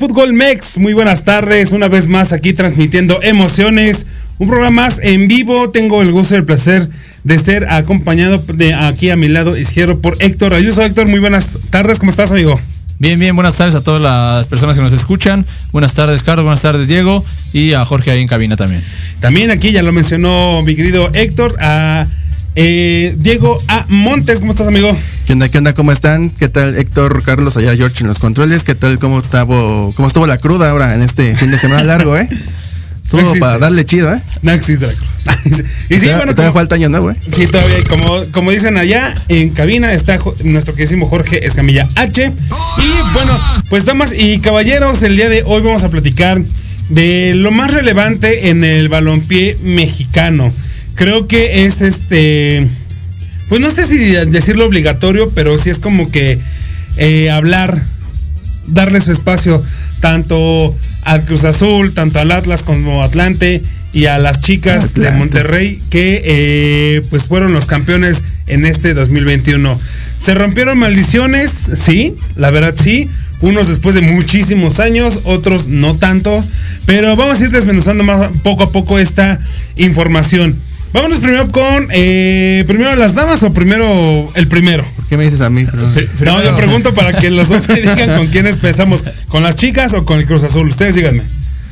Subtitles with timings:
[0.00, 1.72] Fútbol Mex, muy buenas tardes.
[1.72, 4.06] Una vez más aquí transmitiendo emociones.
[4.38, 5.68] Un programa más en vivo.
[5.68, 6.88] Tengo el gusto y el placer
[7.22, 10.80] de ser acompañado de aquí a mi lado izquierdo por Héctor Ayuso.
[10.80, 11.98] Héctor, muy buenas tardes.
[11.98, 12.58] ¿Cómo estás, amigo?
[12.98, 15.44] Bien, bien, buenas tardes a todas las personas que nos escuchan.
[15.70, 17.22] Buenas tardes, Carlos, buenas tardes, Diego,
[17.52, 18.82] y a Jorge ahí en cabina también.
[19.20, 22.06] También aquí ya lo mencionó mi querido Héctor, a
[22.54, 23.84] eh, Diego A.
[23.88, 24.40] Montes.
[24.40, 24.96] ¿Cómo estás, amigo?
[25.26, 25.74] ¿Qué onda, qué onda?
[25.74, 26.30] ¿Cómo están?
[26.30, 28.64] ¿Qué tal Héctor, Carlos, allá George en los controles?
[28.64, 28.98] ¿Qué tal?
[28.98, 32.28] ¿Cómo estuvo, cómo estuvo la cruda ahora en este fin de semana largo, eh?
[33.04, 34.20] Estuvo para darle chido, ¿eh?
[34.42, 35.08] No existe la cruz.
[35.90, 37.16] y sí, bueno, todavía como- falta año nuevo, ¿eh?
[37.34, 42.26] Sí, todavía, como, como dicen allá, en cabina está nuestro queridísimo Jorge Escamilla H.
[42.78, 43.36] Y bueno,
[43.68, 46.40] pues damas y caballeros, el día de hoy vamos a platicar
[46.88, 50.52] de lo más relevante en el balompié mexicano.
[50.94, 52.66] Creo que es este,
[53.48, 56.38] pues no sé si decirlo obligatorio, pero sí es como que
[56.96, 57.80] eh, hablar,
[58.66, 59.62] darle su espacio
[60.00, 65.10] tanto al Cruz Azul, tanto al Atlas como Atlante y a las chicas de.
[65.10, 69.78] Monterrey que eh, pues fueron los campeones en este 2021.
[70.18, 73.08] Se rompieron maldiciones, sí, la verdad sí.
[73.40, 76.44] Unos después de muchísimos años, otros no tanto.
[76.84, 79.40] Pero vamos a ir desmenuzando más poco a poco esta
[79.76, 80.54] información.
[80.92, 84.84] Vámonos primero con eh, primero las damas o primero el primero.
[84.96, 85.64] ¿Por qué me dices a mí?
[86.24, 89.94] No, yo pregunto para que los dos me digan con quiénes empezamos, con las chicas
[89.94, 90.68] o con el Cruz Azul.
[90.68, 91.22] Ustedes díganme.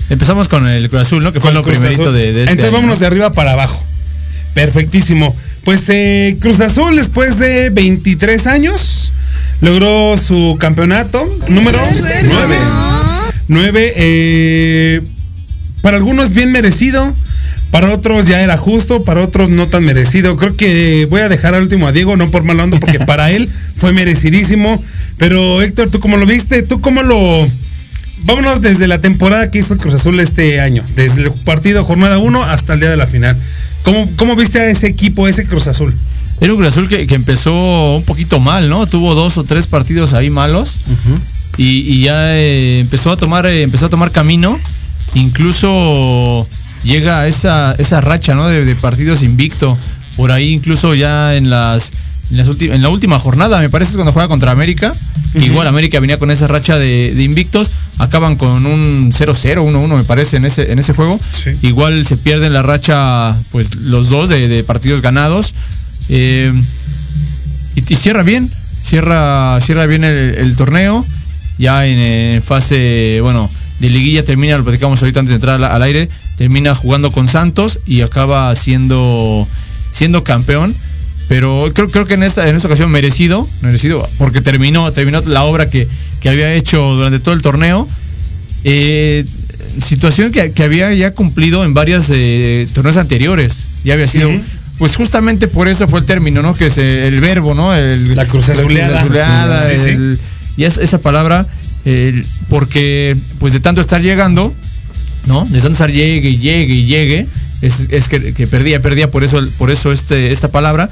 [0.09, 1.33] Empezamos con el Cruz Azul, ¿no?
[1.33, 3.01] Que fue lo primerito de, de este Entonces año, vámonos ¿no?
[3.01, 3.83] de arriba para abajo.
[4.55, 5.35] Perfectísimo.
[5.65, 9.13] Pues eh, Cruz Azul, después de 23 años,
[9.61, 11.79] logró su campeonato número
[12.29, 12.57] 9.
[13.49, 13.93] 9.
[13.97, 15.03] eh,
[15.83, 17.15] para algunos bien merecido.
[17.71, 20.37] Para otros ya era justo, para otros no tan merecido.
[20.37, 23.31] Creo que voy a dejar al último a Diego, no por mal onda, porque para
[23.31, 24.83] él fue merecidísimo.
[25.19, 26.63] Pero Héctor, ¿tú cómo lo viste?
[26.63, 27.47] ¿Tú cómo lo,
[28.25, 32.19] Vámonos desde la temporada que hizo el Cruz Azul este año, desde el partido jornada
[32.19, 33.37] 1 hasta el día de la final.
[33.83, 35.95] ¿Cómo, cómo viste a ese equipo, ese Cruz Azul?
[36.41, 38.87] Era un Cruz Azul que, que empezó un poquito mal, ¿no?
[38.87, 40.79] Tuvo dos o tres partidos ahí malos.
[41.57, 44.59] y, y ya eh, empezó a tomar, eh, empezó a tomar camino.
[45.15, 46.47] Incluso
[46.89, 48.49] llega a esa, esa racha, ¿no?
[48.49, 49.77] De, de partidos invicto.
[50.17, 51.93] Por ahí incluso ya en las,
[52.33, 54.95] en la última jornada, me parece cuando juega contra América.
[55.35, 57.71] Igual América venía con esa racha de, de invictos.
[57.99, 61.21] Acaban con un 0-0, 1-1 me parece en ese, en ese juego.
[61.31, 61.51] Sí.
[61.63, 65.55] Igual se pierden la racha, pues los dos de, de partidos ganados.
[66.09, 66.53] Eh,
[67.77, 68.51] y, y cierra bien,
[68.83, 71.05] cierra, cierra bien el, el torneo.
[71.59, 73.51] Ya en, fase, bueno,
[73.81, 76.09] de liguilla termina, lo platicamos ahorita antes de entrar al, al aire,
[76.39, 79.47] termina jugando con Santos y acaba siendo,
[79.93, 80.75] siendo campeón.
[81.29, 85.45] Pero creo, creo que en esta, en esta ocasión merecido, merecido, porque terminó, terminó la
[85.45, 85.87] obra que,
[86.21, 87.87] que había hecho durante todo el torneo.
[88.65, 89.25] Eh,
[89.85, 93.67] situación que, que había ya cumplido en varias eh, torneos anteriores.
[93.85, 94.31] Ya había sido.
[94.79, 96.55] Pues justamente por eso fue el término, ¿no?
[96.55, 97.75] Que es el verbo, ¿no?
[97.75, 98.27] El, La la
[99.03, 100.17] cruzazuleada, Sí,
[100.57, 101.47] y es, esa palabra,
[101.85, 104.55] el- porque pues de tanto estar llegando,
[105.29, 105.45] ¿no?
[105.45, 107.27] De tanto estar llegue y llegue y llegue,
[107.63, 110.91] es, es que, que perdía, perdía por eso, por eso este, esta palabra.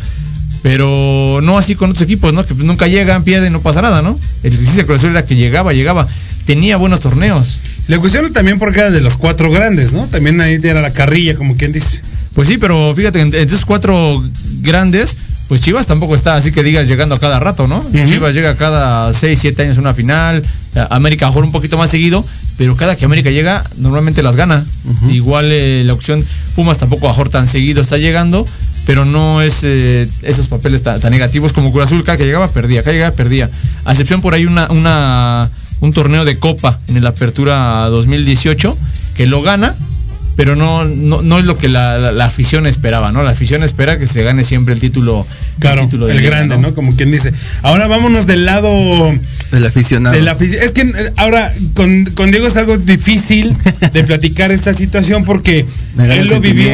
[0.62, 2.44] Pero no así con otros equipos, ¿no?
[2.44, 4.18] Que pues nunca llegan, pierden, no pasa nada, ¿no?
[4.42, 6.08] El ejercicio de Cruz Azul era que llegaba, llegaba.
[6.44, 7.60] Tenía buenos torneos.
[7.88, 10.06] Le cuestiono también porque era de los cuatro grandes, ¿no?
[10.08, 12.00] También ahí era la carrilla, como quien dice.
[12.34, 14.24] Pues sí, pero fíjate, entre esos cuatro
[14.60, 15.16] grandes,
[15.48, 17.84] pues Chivas tampoco está así que digas llegando a cada rato, ¿no?
[18.06, 20.42] Chivas llega cada 6, 7 años a una final,
[20.74, 22.24] eh, América juega un poquito más seguido,
[22.56, 24.64] pero cada que América llega, normalmente las gana.
[25.10, 26.24] Igual eh, la opción
[26.54, 28.46] Pumas tampoco jugar tan seguido está llegando,
[28.86, 32.48] pero no es eh, esos papeles tan, tan negativos como Cruz Azul, cada que llegaba
[32.48, 33.50] perdía, cada que llegaba perdía.
[33.84, 35.50] A excepción por ahí una, una,
[35.80, 38.76] un torneo de Copa en el Apertura 2018,
[39.16, 39.74] que lo gana,
[40.36, 43.22] pero no, no, no es lo que la, la- la afición esperaba, ¿no?
[43.22, 45.26] La afición espera que se gane siempre el título.
[45.58, 46.74] Claro, el, título de liga, grande, ¿no?
[46.74, 47.32] Como quien dice.
[47.62, 48.70] Ahora vámonos del lado
[49.52, 50.14] El aficionado.
[50.14, 50.62] de la afición.
[50.62, 53.56] Es que eh, ahora con, con Diego es algo difícil
[53.92, 55.64] de platicar esta situación porque
[55.98, 56.68] él lo vivió,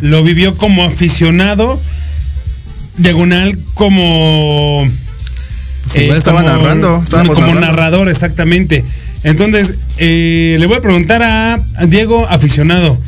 [0.00, 1.80] lo vivió como aficionado,
[2.96, 4.86] diagonal como...
[5.84, 7.60] Pues igual estaba narrando, como narrando.
[7.60, 8.82] narrador, exactamente.
[9.24, 12.98] Entonces, eh, le voy a preguntar a Diego, aficionado.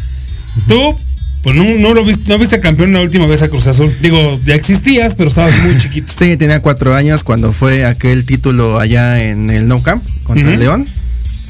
[0.67, 0.97] Tú,
[1.43, 3.95] pues no, no lo viste, no viste campeón la última vez a Cruz Azul.
[4.01, 6.13] Digo, ya existías, pero estabas muy chiquito.
[6.17, 10.59] Sí, tenía cuatro años cuando fue aquel título allá en el No Camp contra el.
[10.59, 10.87] León.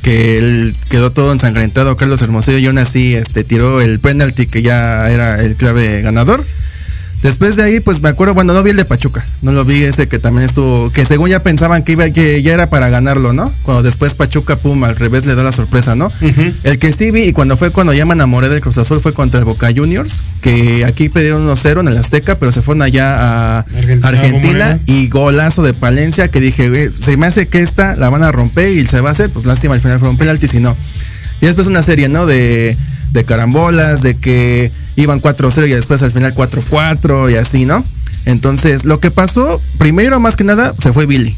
[0.02, 4.62] Que él quedó todo ensangrentado, Carlos Hermosillo, y aún así este, tiró el penalti que
[4.62, 6.44] ya era el clave ganador.
[7.22, 9.82] Después de ahí, pues me acuerdo, bueno, no vi el de Pachuca, no lo vi
[9.82, 13.32] ese que también estuvo, que según ya pensaban que iba, que ya era para ganarlo,
[13.32, 13.50] ¿no?
[13.62, 16.12] Cuando después Pachuca, pum, al revés le da la sorpresa, ¿no?
[16.62, 19.12] El que sí vi y cuando fue cuando llaman a Morel del Cruz Azul fue
[19.12, 23.58] contra el Boca Juniors, que aquí perdieron 1-0 en el Azteca, pero se fueron allá
[23.58, 23.64] a
[24.02, 28.22] Argentina, y golazo de Palencia que dije, "Güey, se me hace que esta la van
[28.22, 30.60] a romper y se va a hacer, pues lástima al final fue un penalti, si
[30.60, 30.76] no.
[31.40, 32.26] Y después una serie, ¿no?
[32.26, 32.76] De,
[33.16, 37.84] de carambolas, de que iban 4-0 y después al final 4-4 y así, ¿no?
[38.26, 41.34] Entonces, lo que pasó, primero más que nada, se fue Billy,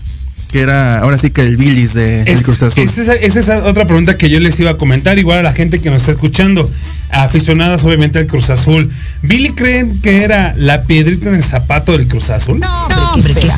[0.50, 2.84] que era ahora sí que el Billy's de, del Es- Cruz Azul.
[2.84, 5.52] Esa es, esa es otra pregunta que yo les iba a comentar, igual a la
[5.52, 6.70] gente que nos está escuchando,
[7.10, 8.90] aficionadas obviamente al Cruz Azul.
[9.22, 12.60] ¿Billy creen que era la piedrita en el zapato del Cruz Azul?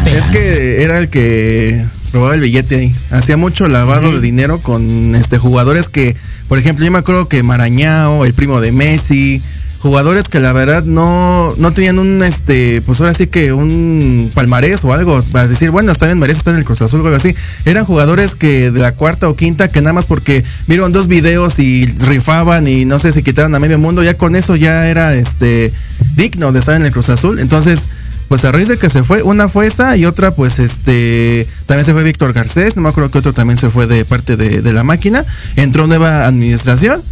[0.07, 2.95] Es que era el que robaba el billete ahí.
[3.11, 6.17] Hacía mucho lavado de dinero con este jugadores que,
[6.49, 9.43] por ejemplo, yo me acuerdo que Marañao, el primo de Messi,
[9.81, 14.85] jugadores que la verdad no, no tenían un este, pues ahora sí que un palmarés
[14.85, 17.17] o algo, para decir, bueno, está bien, merece estar en el Cruz Azul o algo
[17.17, 17.35] así.
[17.65, 21.59] Eran jugadores que de la cuarta o quinta, que nada más porque vieron dos videos
[21.59, 25.15] y rifaban y no sé, se quitaron a medio mundo, ya con eso ya era
[25.15, 25.73] este
[26.15, 27.39] digno de estar en el Cruz Azul.
[27.39, 27.89] Entonces,
[28.31, 31.85] pues a raíz de que se fue, una fue esa y otra pues este, también
[31.85, 34.73] se fue Víctor Garcés, no me acuerdo que otro también se fue de parte de,
[34.73, 35.25] la máquina,
[35.57, 37.03] entró nueva administración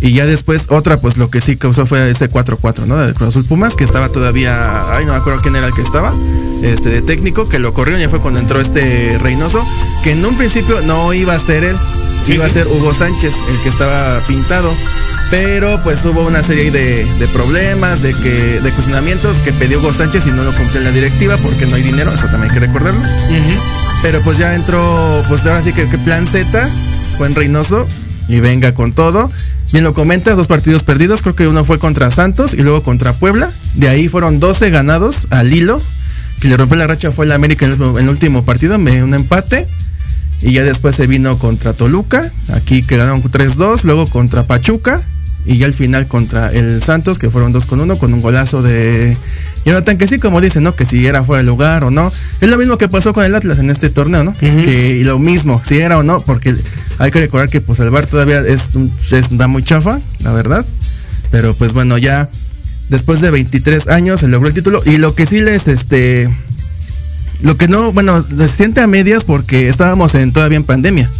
[0.00, 2.96] y ya después otra pues lo que sí causó fue ese 4-4, ¿no?
[2.96, 5.82] De Cruz Azul Pumas, que estaba todavía, ay no me acuerdo quién era el que
[5.82, 6.12] estaba,
[6.64, 9.64] este de técnico, que lo corrieron y fue cuando entró este Reynoso,
[10.02, 11.76] que en un principio no iba a ser él,
[12.24, 14.72] Sí, iba a ser Hugo Sánchez, el que estaba pintado.
[15.30, 19.92] Pero pues hubo una serie de, de problemas, de que, de cuestionamientos que pidió Hugo
[19.92, 22.50] Sánchez y no lo cumplió en la directiva porque no hay dinero, eso también hay
[22.60, 23.00] que recordarlo.
[24.02, 26.68] Pero pues ya entró, pues ahora sí que, que plan Z,
[27.20, 27.88] en Reynoso
[28.28, 29.30] y venga con todo.
[29.72, 33.12] Bien lo comentas, dos partidos perdidos, creo que uno fue contra Santos y luego contra
[33.14, 33.50] Puebla.
[33.74, 35.82] De ahí fueron 12 ganados al hilo.
[36.40, 39.02] Que le rompió la racha fue el América en el, en el último partido, me-
[39.02, 39.66] un empate.
[40.42, 45.00] Y ya después se vino contra Toluca, aquí que ganaron 3-2, luego contra Pachuca
[45.46, 48.62] y ya al final contra el Santos, que fueron 2 con 1 con un golazo
[48.62, 49.16] de
[49.64, 50.74] Jonathan, que sí, como dicen, ¿no?
[50.74, 52.12] Que si era fuera de lugar o no.
[52.40, 54.34] Es lo mismo que pasó con el Atlas en este torneo, ¿no?
[54.34, 56.54] Que y lo mismo, si era o no, porque
[56.98, 60.32] hay que recordar que pues el VAR todavía es, un, es da muy chafa, la
[60.32, 60.66] verdad.
[61.30, 62.28] Pero pues bueno, ya
[62.88, 66.28] después de 23 años se logró el título y lo que sí les este
[67.42, 71.10] lo que no, bueno, se siente a medias porque estábamos en todavía en pandemia.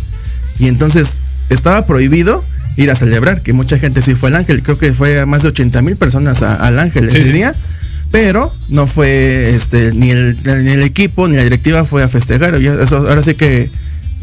[0.58, 1.18] Y entonces
[1.50, 2.42] estaba prohibido
[2.76, 5.42] ir a celebrar, que mucha gente sí fue al Ángel, creo que fue a más
[5.42, 7.32] de 80 mil personas a- al Ángel Sí, ese sí.
[7.32, 7.54] día,
[8.10, 12.58] pero no fue este ni el, ni el equipo ni la directiva fue a festejar.
[12.60, 13.70] Ya eso- ahora sí que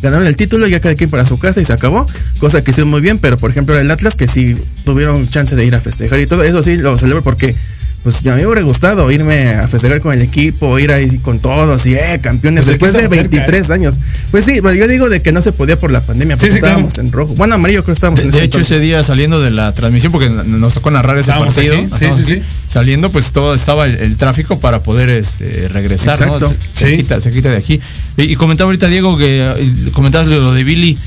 [0.01, 2.05] ganaron el título, ya cada quien para su casa y se acabó,
[2.39, 5.65] cosa que hicieron muy bien, pero por ejemplo el Atlas que sí tuvieron chance de
[5.65, 7.55] ir a festejar y todo, eso sí lo celebro porque
[8.03, 11.39] pues a mí me hubiera gustado irme a festejar con el equipo, ir ahí con
[11.39, 13.95] todos y eh, campeones Pues después de estaba cerca, 23 años.
[14.29, 16.55] Pues sí, pero yo digo de que no se podía por la pandemia, porque Sí,
[16.57, 16.79] sí, claro.
[16.87, 17.33] estábamos en rojo.
[17.35, 19.73] Bueno, amarillo creo que estábamos De, en de ese hecho, ese día saliendo de la
[19.73, 22.47] transmisión, porque nos tocó narrar ese Estábamos partido, aquí, sí, estábamos sí, aquí, sí.
[22.67, 26.25] saliendo, pues todo estaba el, el tráfico para poder este, regresar, ¿no?
[26.35, 26.55] Exacto.
[26.73, 26.97] Se, se Sí.
[26.97, 27.79] quita, se quita de aquí.
[28.17, 30.97] Y, y comentaba ahorita Diego que eh, comentabas lo de Billy,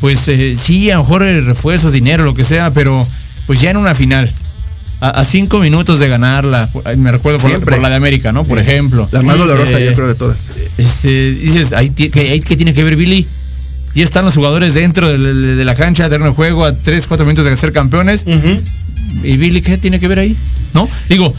[0.00, 3.04] pues eh, sí, a lo mejor eh, refuerzos, dinero, lo que sea, pero
[3.46, 4.32] pues ya en una final.
[5.00, 8.44] A, a cinco minutos de ganarla, me recuerdo por, por la de América, ¿no?
[8.44, 9.06] Por ejemplo.
[9.12, 10.52] La más dolorosa, Eh, yo creo, de todas.
[10.78, 13.26] este, dices, ahí, ahí que tiene que ver Billy.
[13.94, 17.06] Y están los jugadores dentro de, de- de la cancha, terreno de juego, a 3,
[17.06, 18.24] 4 minutos de ser campeones.
[19.22, 20.36] ¿Y Billy qué tiene que ver ahí?
[20.72, 20.88] ¿No?
[21.08, 21.34] Digo,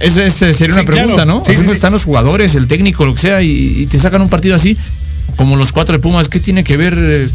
[0.00, 1.38] esa, esa sería Sí, una pregunta, claro.
[1.40, 1.44] ¿no?
[1.44, 1.74] Sí, sí, ¿Dónde sí.
[1.76, 4.76] están los jugadores, el técnico, lo que sea, y, y te sacan un partido así,
[5.36, 6.28] como los cuatro de Pumas?
[6.28, 6.94] ¿Qué tiene que ver?
[6.98, 7.28] eh?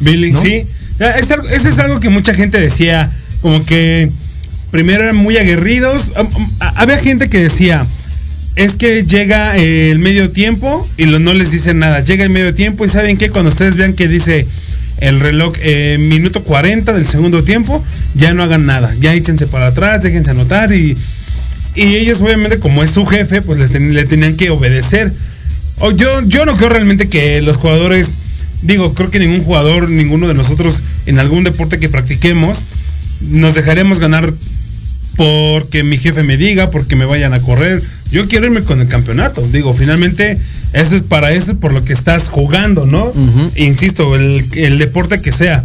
[0.00, 0.40] Billy, ¿No?
[0.42, 0.64] sí.
[0.98, 4.10] Ya, es algo- Ese es algo que mucha gente decía, como que
[4.74, 6.10] primero eran muy aguerridos.
[6.16, 7.86] Am- am- a- Había gente que decía,
[8.56, 12.00] es que llega eh, el medio tiempo y no les dicen nada.
[12.00, 14.48] Llega el medio tiempo y saben que cuando ustedes vean que dice
[14.98, 17.84] el reloj eh, minuto 40 del segundo tiempo,
[18.16, 18.92] ya no hagan nada.
[19.00, 20.96] Ya échense para atrás, déjense anotar y,
[21.76, 25.12] y ellos obviamente como es su jefe, pues les le tenían que obedecer.
[25.78, 28.10] O yo, yo no creo realmente que los jugadores,
[28.62, 32.64] digo, creo que ningún jugador, ninguno de nosotros en algún deporte que practiquemos,
[33.20, 34.32] nos dejaremos ganar
[35.16, 37.82] porque mi jefe me diga, porque me vayan a correr.
[38.10, 39.46] Yo quiero irme con el campeonato.
[39.48, 40.38] Digo, finalmente,
[40.72, 43.12] eso es para eso es por lo que estás jugando, ¿no?
[43.56, 45.64] Insisto, el, el deporte que sea.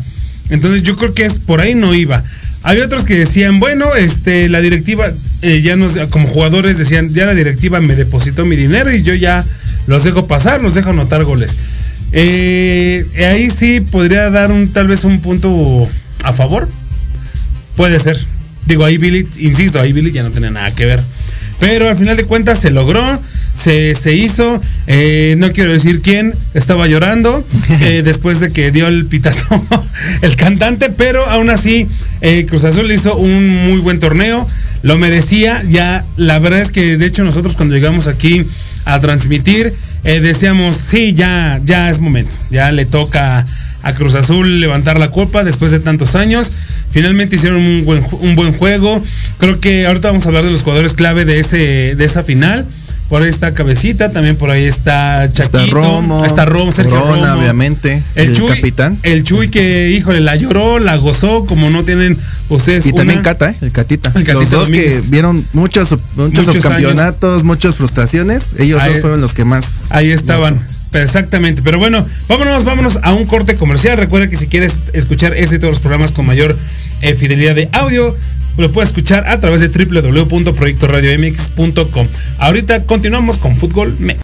[0.49, 2.23] Entonces yo creo que es por ahí no iba.
[2.63, 5.07] Había otros que decían, bueno, este, la directiva,
[5.41, 9.13] eh, ya nos, como jugadores decían, ya la directiva me depositó mi dinero y yo
[9.13, 9.45] ya
[9.87, 11.55] los dejo pasar, los dejo anotar goles.
[12.11, 15.87] Eh, ahí sí podría dar un tal vez un punto
[16.23, 16.67] a favor.
[17.75, 18.17] Puede ser.
[18.69, 21.01] Digo, ahí Billy, insisto, ahí Billy ya no tenía nada que ver.
[21.59, 23.19] Pero al final de cuentas se logró,
[23.57, 24.61] se, se hizo.
[24.85, 27.43] eh, no quiero decir quién estaba llorando
[27.81, 29.43] eh, después de que dio el pitazo
[30.21, 31.87] el cantante, pero aún así
[32.21, 34.45] eh, Cruz Azul hizo un muy buen torneo,
[34.83, 35.63] lo merecía.
[35.63, 38.45] Ya la verdad es que de hecho nosotros cuando llegamos aquí
[38.85, 39.73] a transmitir
[40.03, 43.45] decíamos sí ya ya es momento, ya le toca
[43.83, 46.51] a Cruz Azul levantar la copa después de tantos años.
[46.91, 49.01] Finalmente hicieron un buen, un buen juego.
[49.37, 51.57] Creo que ahorita vamos a hablar de los jugadores clave de, ese,
[51.95, 52.65] de esa final.
[53.09, 55.59] Por ahí está Cabecita, también por ahí está Chaquito.
[55.59, 56.23] Está Romo.
[56.25, 57.41] Está Romo, Sergio Corona, Romo.
[57.41, 58.03] obviamente.
[58.13, 58.99] El, El, Chuy, capitán.
[59.01, 62.15] El Chuy que, híjole, la lloró, la gozó, como no tienen
[62.49, 63.55] ustedes Y también Cata, ¿eh?
[63.61, 64.09] el Catita.
[64.09, 65.05] El Catita los dos Domínguez.
[65.05, 68.53] que vieron muchos, muchos, Muchos subcampeonatos, muchas frustraciones.
[68.59, 69.87] Ellos Ahí- dos fueron los que más.
[69.89, 70.59] Ahí estaban.
[70.93, 71.61] Exactamente.
[71.61, 73.97] Pero bueno, vámonos, vámonos a un corte comercial.
[73.97, 76.57] Recuerda que si quieres escuchar ese y todos los programas con mayor
[77.01, 78.13] eh, fidelidad de audio,
[78.57, 82.07] lo puedes escuchar a través de www.proyectoradiomx.com.
[82.39, 84.19] Ahorita continuamos con Fútbol Mex.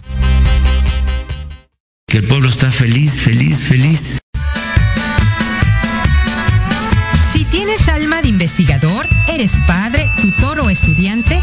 [2.06, 4.18] Que el pueblo está feliz, feliz, feliz.
[7.32, 11.42] Si tienes alma de investigador, eres padre, tutor o estudiante,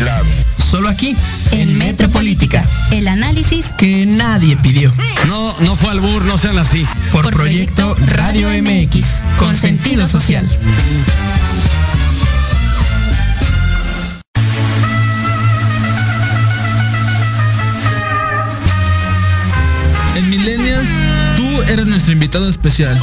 [0.71, 1.15] Solo aquí,
[1.51, 4.91] En Metropolítica, el análisis que nadie pidió.
[5.27, 6.85] No, no fue albur, no sean así.
[7.11, 9.05] Por, Proyecto Radio MX,
[9.37, 10.49] con sentido social.
[20.15, 20.89] En Millennials,
[21.35, 22.97] tú eres nuestro invitado especial.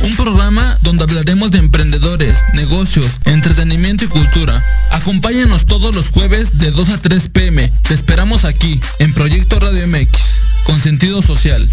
[0.00, 4.62] Un programa donde hablaremos de emprendedores, negocios, entretenimiento y cultura.
[4.90, 7.72] Acompáñanos todos los jueves de 2 a 3 pm.
[7.82, 10.18] Te esperamos aquí, en Proyecto Radio MX,
[10.64, 11.68] con sentido social.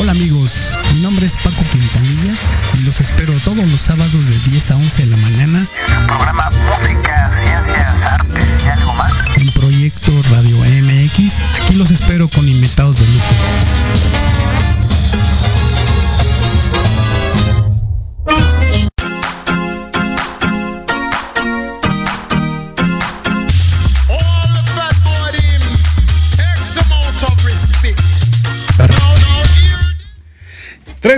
[0.00, 0.52] Hola amigos,
[0.92, 2.34] mi nombre es Paco Quintanilla
[2.78, 5.66] y los espero todos los sábados de 10 a 11 de la mañana.
[6.06, 9.12] programa Música, Ciencias, Artes y algo más.
[9.36, 13.34] En Proyecto Radio MX, aquí los espero con invitados de lujo.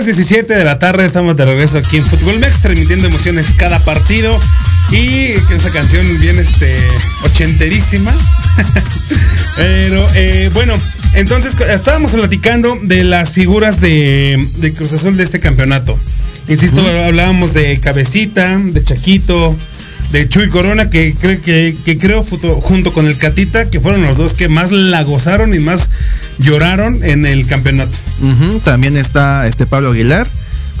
[0.07, 4.33] 3.17 de la tarde, estamos de regreso aquí en Fútbol Mex, transmitiendo emociones cada partido.
[4.89, 6.73] Y que esa canción viene este,
[7.25, 8.13] ochenterísima.
[9.57, 10.77] Pero eh, bueno,
[11.13, 15.99] entonces estábamos platicando de las figuras de, de Cruz Azul de este campeonato.
[16.47, 19.57] Insisto, hablábamos de Cabecita, de Chaquito,
[20.11, 24.33] de Chuy Corona, que, que, que creo junto con el Catita, que fueron los dos
[24.33, 25.89] que más la gozaron y más
[26.39, 27.91] lloraron en el campeonato.
[28.63, 30.27] También está este Pablo Aguilar,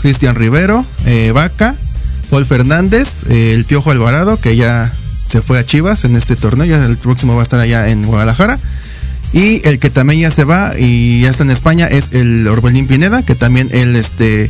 [0.01, 1.75] Cristian Rivero, eh, Vaca,
[2.29, 4.93] Paul Fernández, eh, el Piojo Alvarado, que ya
[5.27, 8.03] se fue a Chivas en este torneo, ya el próximo va a estar allá en
[8.03, 8.59] Guadalajara.
[9.33, 12.87] Y el que también ya se va y ya está en España es el Orbelín
[12.87, 14.49] Pineda, que también él este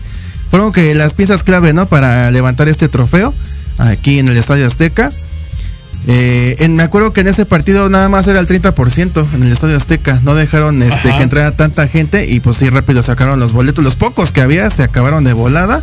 [0.52, 1.88] fueron que las piezas clave, ¿no?
[1.88, 3.34] Para levantar este trofeo
[3.78, 5.10] aquí en el Estadio Azteca.
[6.10, 9.52] Eh, en- me acuerdo que en ese partido nada más era el 30% en el
[9.52, 10.20] Estadio Azteca.
[10.24, 11.18] No dejaron este, Ajá.
[11.18, 13.84] que entrara tanta gente y pues sí rápido sacaron los boletos.
[13.84, 15.82] Los pocos que había se acabaron de volada.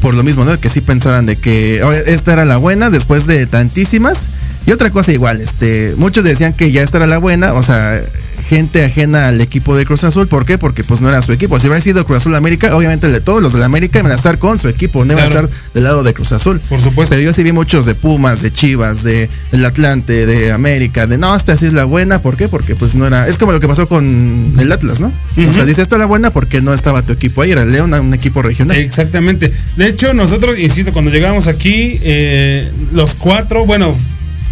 [0.00, 0.58] Por lo mismo, ¿no?
[0.60, 4.26] Que sí pensaran de que ahora esta era la buena después de tantísimas.
[4.66, 8.00] Y otra cosa igual, este, muchos decían que ya esta era la buena, o sea,
[8.48, 10.58] gente ajena al equipo de Cruz Azul, ¿por qué?
[10.58, 11.58] Porque pues no era su equipo.
[11.58, 14.14] Si hubiera sido Cruz Azul América, obviamente de todos los de la América iban a
[14.14, 16.60] estar con su equipo, no iban a estar del lado de Cruz Azul.
[16.68, 17.14] Por supuesto.
[17.14, 21.18] Pero yo sí vi muchos de Pumas, de Chivas, de del Atlante, de América, de
[21.18, 22.48] no, esta sí es la buena, ¿por qué?
[22.48, 24.04] Porque pues no era, es como lo que pasó con
[24.58, 25.12] el Atlas, ¿no?
[25.48, 27.72] O sea, dice esta es la buena porque no estaba tu equipo ahí, era el
[27.72, 28.76] León, un equipo regional.
[28.76, 29.52] Exactamente.
[29.76, 33.94] De hecho, nosotros, insisto, cuando llegamos aquí, eh, los cuatro, bueno,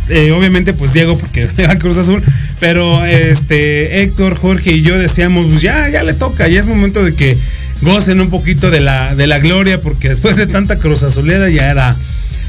[0.08, 2.22] eh, obviamente pues Diego porque era Cruz Azul,
[2.60, 7.04] pero este Héctor, Jorge y yo decíamos, pues ya, ya le toca, ya es momento
[7.04, 7.36] de que
[7.82, 11.70] gocen un poquito de la, de la gloria, porque después de tanta Cruz Azulera ya
[11.70, 11.94] era,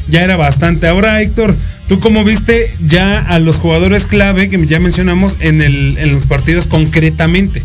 [0.07, 0.87] ya era bastante.
[0.87, 1.55] Ahora, Héctor,
[1.87, 6.25] ¿tú cómo viste ya a los jugadores clave que ya mencionamos en, el, en los
[6.25, 7.63] partidos concretamente?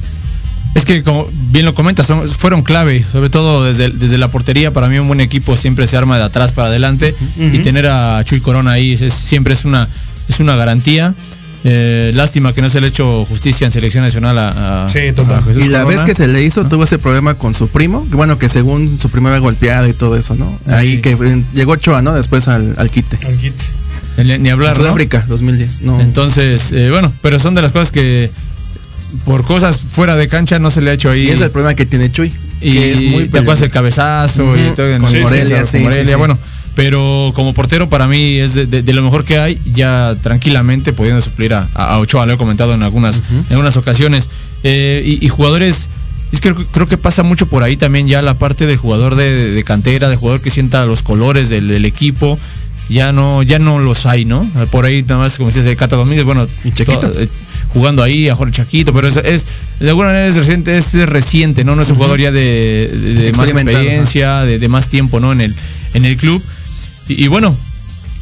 [0.74, 4.72] Es que como bien lo comentas, son- fueron clave, sobre todo desde, desde la portería.
[4.72, 8.22] Para mí un buen equipo siempre se arma de atrás para adelante y tener a
[8.24, 9.88] Chuy Corona ahí es- siempre es una,
[10.28, 11.14] es una garantía.
[11.64, 15.00] Eh, lástima que no se le ha hecho justicia en selección nacional a, a- Sí,
[15.14, 15.40] total.
[15.40, 16.02] a Jesús Y la Corona.
[16.02, 18.98] vez que se le hizo, tuvo ese problema con su primo, que bueno, que según
[19.00, 20.56] su primo había golpeado y todo eso, ¿no?
[20.72, 22.14] Ahí que eh, llegó Choa, ¿no?
[22.14, 23.18] Después al, al quite.
[24.18, 24.84] Ni, ni hablar, ¿no?
[24.84, 25.82] Sudáfrica, 2010.
[25.82, 26.00] No.
[26.00, 28.30] Entonces, eh, bueno, pero son de las cosas que
[29.24, 31.26] por cosas fuera de cancha no se le ha hecho ahí.
[31.26, 32.32] y es el problema que tiene Chuy.
[32.60, 35.66] y que es muy te acuerdas el cabezazo y todo en con el- Morelia, con
[35.66, 36.14] sí, Morelia, sí, sí.
[36.16, 36.38] bueno
[36.74, 40.92] pero como portero para mí es de, de- de lo mejor que hay ya tranquilamente
[40.92, 44.28] pudiendo suplir a, a Ochoa lo he comentado en algunas en algunas ocasiones
[44.64, 45.88] Eh, y, y jugadores
[46.32, 49.52] es que creo, que pasa mucho por ahí también ya la parte del jugador de,
[49.52, 52.38] de cantera de jugador que sienta los colores del, del equipo
[52.88, 56.24] ya no ya no los hay no por ahí nada más como el Cata Domínguez
[56.24, 57.28] bueno eh,
[57.72, 59.46] jugando ahí a Jorge Chaquito pero es, es
[59.80, 62.40] de alguna manera es reciente es reciente no no es un jugador ya de,
[62.92, 65.54] de- de más experiencia de, de más tiempo no en el
[65.94, 66.42] en el club.
[67.08, 67.56] Y, y bueno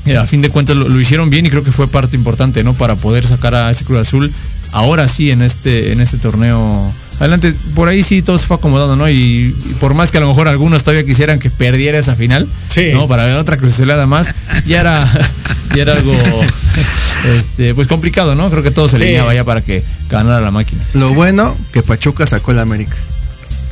[0.06, 2.62] eh, a fin de cuentas lo, lo hicieron bien y creo que fue parte importante
[2.62, 4.32] no para poder sacar a ese Cruz Azul
[4.72, 8.94] ahora sí en este en este torneo adelante por ahí sí todo se fue acomodando
[8.96, 12.14] no y, y por más que a lo mejor algunos todavía quisieran que perdiera esa
[12.14, 12.90] final Sí.
[12.92, 14.34] no para ver otra cruzada más
[14.66, 15.02] ya era
[15.74, 16.12] ya era algo
[17.38, 19.02] este pues complicado no creo que todo se Sí.
[19.04, 22.96] alineaba ya para que ganara la máquina Lo bueno que Pachuca sacó el América.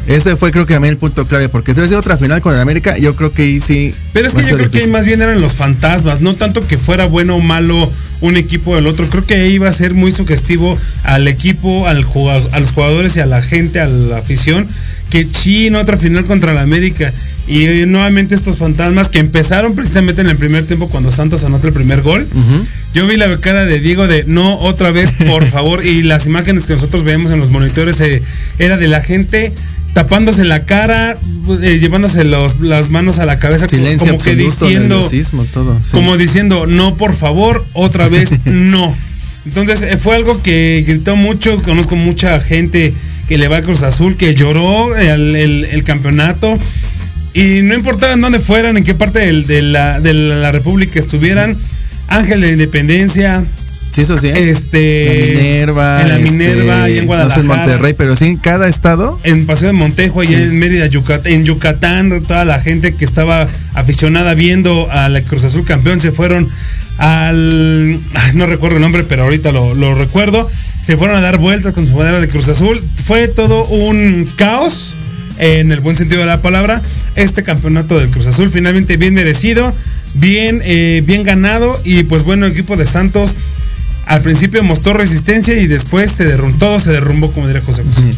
[0.07, 2.55] Ese fue creo que también el punto clave, porque si hubiera sido otra final con
[2.55, 3.93] el América, yo creo que ahí sí.
[4.13, 6.77] Pero es que yo creo que ahí más bien eran los fantasmas, no tanto que
[6.77, 7.91] fuera bueno o malo
[8.21, 9.09] un equipo del otro.
[9.09, 12.05] Creo que ahí iba a ser muy sugestivo al equipo, al
[12.53, 14.67] a los jugadores y a la gente, a la afición,
[15.11, 17.13] que chino otra final contra el América.
[17.47, 21.69] Y eh, nuevamente estos fantasmas que empezaron precisamente en el primer tiempo cuando Santos anotó
[21.69, 22.27] el primer gol.
[22.95, 25.85] Yo vi la cara de Diego de no otra vez, por favor.
[25.85, 28.23] y las imágenes que nosotros veíamos en los monitores eh,
[28.59, 29.53] era de la gente
[29.95, 31.17] tapándose la cara,
[31.63, 35.79] eh, llevándose los- las manos a la cabeza, como- Silencio como que diciendo, nerviosismo, todo.
[35.83, 35.93] sí.
[35.93, 38.95] como diciendo, no, por favor, otra vez, no.
[39.47, 42.93] Entonces eh, fue algo que gritó mucho, conozco mucha gente
[43.29, 46.59] que le va a Cruz Azul, que lloró el, el- el campeonato.
[47.35, 50.99] Y no importaba en dónde fueran, en qué parte del- de, la, de la República
[51.01, 51.57] estuvieran,
[52.09, 53.43] Ángel de Independencia,
[53.95, 54.27] Sí, eso sí.
[54.27, 54.51] ¿eh?
[54.51, 56.03] este, la Minerva.
[56.03, 57.41] en la este, Minerva, y en No sé, Guadalajara.
[57.41, 59.19] en Monterrey, pero sí en cada estado.
[59.23, 60.43] en Paseo de Montejo, allá Sí.
[60.43, 65.45] en Mérida, Yucatán, en Yucatán, toda la gente que estaba aficionada viendo a la Cruz
[65.45, 66.49] Azul campeón se fueron
[66.99, 67.99] al.
[68.35, 70.49] no recuerdo el nombre, pero ahorita lo, lo recuerdo.
[70.85, 72.83] Se fueron a dar vueltas con su bandera de Cruz Azul.
[73.05, 74.95] Fue todo un caos,
[75.39, 76.83] en el buen sentido de la palabra.
[77.17, 79.73] Este campeonato del Cruz Azul, finalmente bien merecido,
[80.15, 81.81] bien, eh, bien ganado.
[81.85, 83.35] Y pues bueno, el equipo de Santos
[84.07, 88.15] al principio mostró resistencia y después se derrumbó, todo se derrumbó, como diría José José.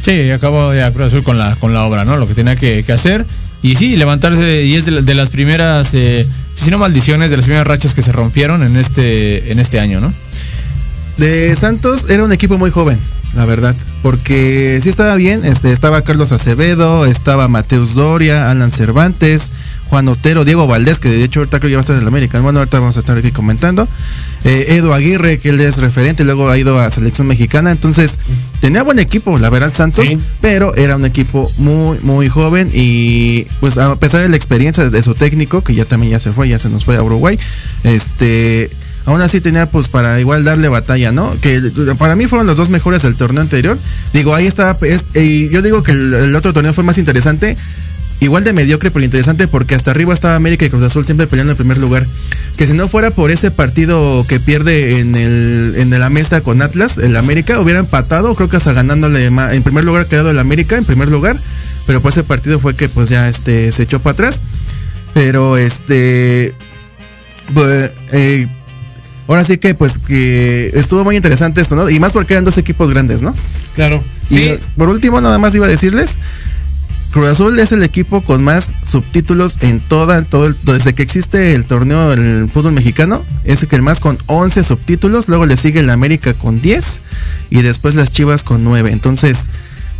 [0.00, 2.16] Sí, acabó ya Cruz Azul con la, con la obra, ¿no?
[2.16, 3.24] Lo que tenía que, que hacer.
[3.62, 7.66] Y sí, levantarse, y es de las primeras, eh, si no maldiciones, de las primeras
[7.66, 10.12] rachas que se rompieron en este, en este año, ¿no?
[11.16, 12.96] De Santos era un equipo muy joven,
[13.34, 13.74] la verdad.
[14.02, 19.50] Porque sí estaba bien, este, estaba Carlos Acevedo, estaba Mateus Doria, Alan Cervantes,
[19.90, 22.08] Juan Otero, Diego Valdés, que de hecho ahorita creo que va a estar en el
[22.08, 22.40] América.
[22.40, 23.88] Bueno, ahorita vamos a estar aquí comentando.
[24.44, 27.70] Eh, Edu Aguirre, que él es referente, luego ha ido a selección mexicana.
[27.72, 28.18] Entonces,
[28.60, 30.06] tenía buen equipo, la verdad, Santos,
[30.40, 32.70] pero era un equipo muy, muy joven.
[32.72, 36.32] Y pues a pesar de la experiencia de su técnico, que ya también ya se
[36.32, 37.38] fue, ya se nos fue a Uruguay,
[37.84, 38.70] este
[39.06, 41.34] aún así tenía pues para igual darle batalla, ¿no?
[41.40, 41.62] Que
[41.98, 43.78] para mí fueron los dos mejores del torneo anterior.
[44.12, 47.56] Digo, ahí estaba, es- y yo digo que el, el otro torneo fue más interesante,
[48.20, 51.52] igual de mediocre pero interesante porque hasta arriba estaba América y Cruz Azul siempre peleando
[51.52, 52.06] en primer lugar.
[52.56, 56.60] Que si no fuera por ese partido que pierde en el en la mesa con
[56.62, 60.38] Atlas, el América hubiera empatado, creo que hasta ganándole en primer lugar ha quedado el
[60.38, 61.36] América en primer lugar,
[61.86, 64.40] pero pues ese partido fue que pues ya este se echó para atrás.
[65.14, 66.54] Pero este
[67.54, 68.46] pues, eh,
[69.26, 71.88] ahora sí que pues que estuvo muy interesante esto, ¿no?
[71.90, 73.34] Y más porque eran dos equipos grandes, ¿no?
[73.74, 74.02] Claro.
[74.30, 76.16] Y por último, nada más iba a decirles,
[77.12, 81.54] Cruz Azul es el equipo con más subtítulos en toda, todo el- desde que existe
[81.54, 85.80] el torneo del fútbol mexicano, es el que más con 11 subtítulos, luego le sigue
[85.80, 87.00] el América con 10
[87.50, 88.90] y después las Chivas con 9.
[88.92, 89.46] Entonces,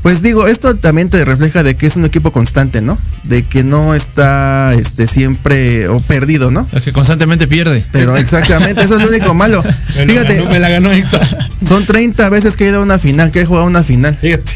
[0.02, 2.98] pues digo, esto también te refleja de que es un equipo constante, ¿no?
[3.24, 6.66] De que no está este siempre o perdido, ¿no?
[6.72, 7.82] Es que constantemente pierde.
[7.90, 9.64] Pero exactamente, eso es lo único malo.
[9.96, 11.22] Me Fíjate, ganó, me la ganó Héctor.
[11.66, 14.16] son 30 veces que he ido a una final, que he jugado una final.
[14.20, 14.52] Fíjate.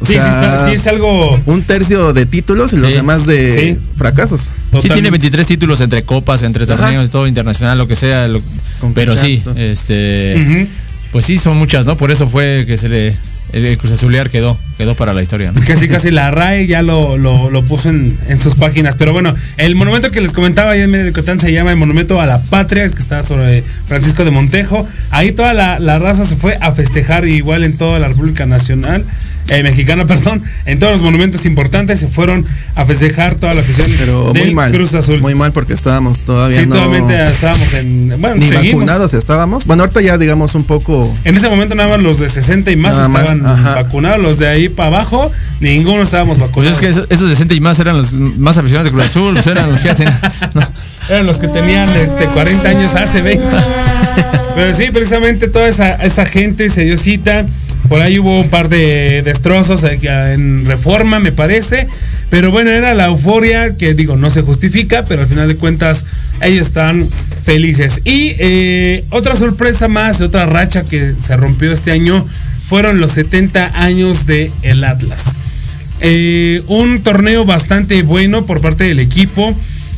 [0.00, 2.96] O Sí, sí está- sí es algo- Un tercio de títulos y los Sí.
[2.96, 4.50] demás de fracasos.
[4.80, 8.26] Sí tiene 23 títulos entre copas, entre torneos, todo internacional, lo que sea.
[8.28, 8.40] lo-
[8.94, 10.66] pero sí, este,
[11.12, 11.96] pues sí, son muchas, ¿no?
[11.96, 13.16] Por eso fue que se le
[13.52, 15.50] el, el Cruz Azulear quedó, quedó para la historia.
[15.50, 15.60] ¿no?
[15.66, 18.94] Casi casi la RAE ya lo, lo, lo puso en, en sus páginas.
[18.96, 21.76] Pero bueno, el monumento que les comentaba ahí en medio de Cotán se llama el
[21.76, 24.86] Monumento a la Patria, es que está sobre Francisco de Montejo.
[25.10, 29.04] Ahí toda la, la raza se fue a festejar igual en toda la República Nacional.
[29.48, 33.86] Eh, mexicana, perdón, en todos los monumentos importantes se fueron a festejar toda la afición
[33.98, 34.72] Pero del muy mal.
[34.72, 35.20] Cruz Azul.
[35.20, 36.76] Muy mal porque estábamos todavía Sí, no.
[36.76, 38.08] totalmente estábamos en.
[38.20, 38.72] Bueno, ni seguimos.
[38.80, 39.66] vacunados estábamos.
[39.66, 41.12] Bueno, ahorita ya digamos un poco.
[41.24, 44.48] En ese momento nada más los de 60 y más Nada estaban vacunados, los de
[44.48, 46.76] ahí para abajo, ninguno estábamos Pues vacunados.
[46.76, 49.34] es que esos, esos de 60 y más eran los más aficionados de Cruz Azul,
[49.34, 50.08] pues eran los que hacen.
[50.54, 50.66] no.
[51.08, 53.44] Eran los que tenían este 40 años hace 20.
[54.54, 57.44] Pero sí, precisamente toda esa, esa gente se dio cita.
[57.88, 61.88] Por ahí hubo un par de destrozos en reforma, me parece.
[62.30, 66.04] Pero bueno, era la euforia que digo, no se justifica, pero al final de cuentas
[66.40, 67.06] ellos están
[67.44, 68.00] felices.
[68.04, 72.24] Y eh, otra sorpresa más, otra racha que se rompió este año,
[72.68, 75.36] fueron los 70 años de el Atlas.
[76.00, 79.52] Eh, un torneo bastante bueno por parte del equipo.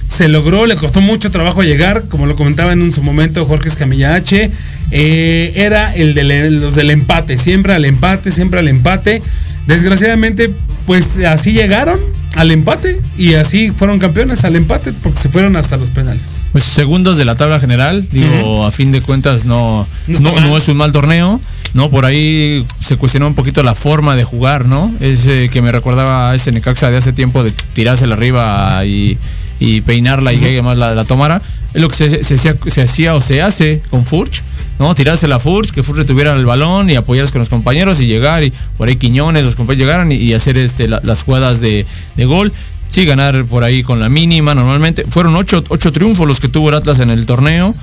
[0.09, 3.69] Se logró, le costó mucho trabajo llegar, como lo comentaba en un su momento Jorge
[4.07, 4.51] H.
[4.93, 9.23] eh, era el de los del empate, siempre al empate, siempre al empate.
[9.67, 10.51] Desgraciadamente,
[10.87, 11.99] pues así llegaron
[12.35, 16.49] al empate y así fueron campeones al empate porque se fueron hasta los penales.
[16.53, 20.69] Pues segundos de la tabla general, digo, a fin de cuentas no, No no, es
[20.69, 21.41] un mal torneo,
[21.75, 21.91] ¿no?
[21.91, 24.93] Por ahí se cuestionó un poquito la forma de jugar, ¿no?
[25.01, 29.17] Ese que me recordaba a ese Necaxa de hace tiempo de tirársela arriba y,
[29.61, 31.41] y peinarla y que más la, la tomara.
[31.73, 34.43] Es lo que se, se se hacía o se hace con Furch,
[34.83, 34.95] ¿no?
[34.95, 38.43] Tirarse la Furch, que Furch tuviera el balón y apoyarse con los compañeros y llegar
[38.45, 41.87] y por ahí Quiñones, los compañeros llegaran y, y hacer este, la- las jugadas de,
[42.17, 42.53] de gol.
[42.91, 45.05] Sí, ganar por ahí con la mínima normalmente.
[45.09, 47.75] Fueron ocho, ocho triunfos los que tuvo el Atlas en el torneo,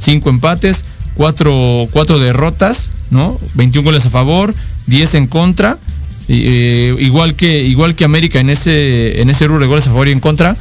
[0.00, 3.38] cinco empates, cuatro, cuatro derrotas, ¿no?
[3.54, 4.52] 21 goles a favor,
[4.86, 5.78] 10 en contra.
[6.28, 10.08] eh, igual que igual que América en ese en ese rubro de goles a favor
[10.08, 10.56] y en contra,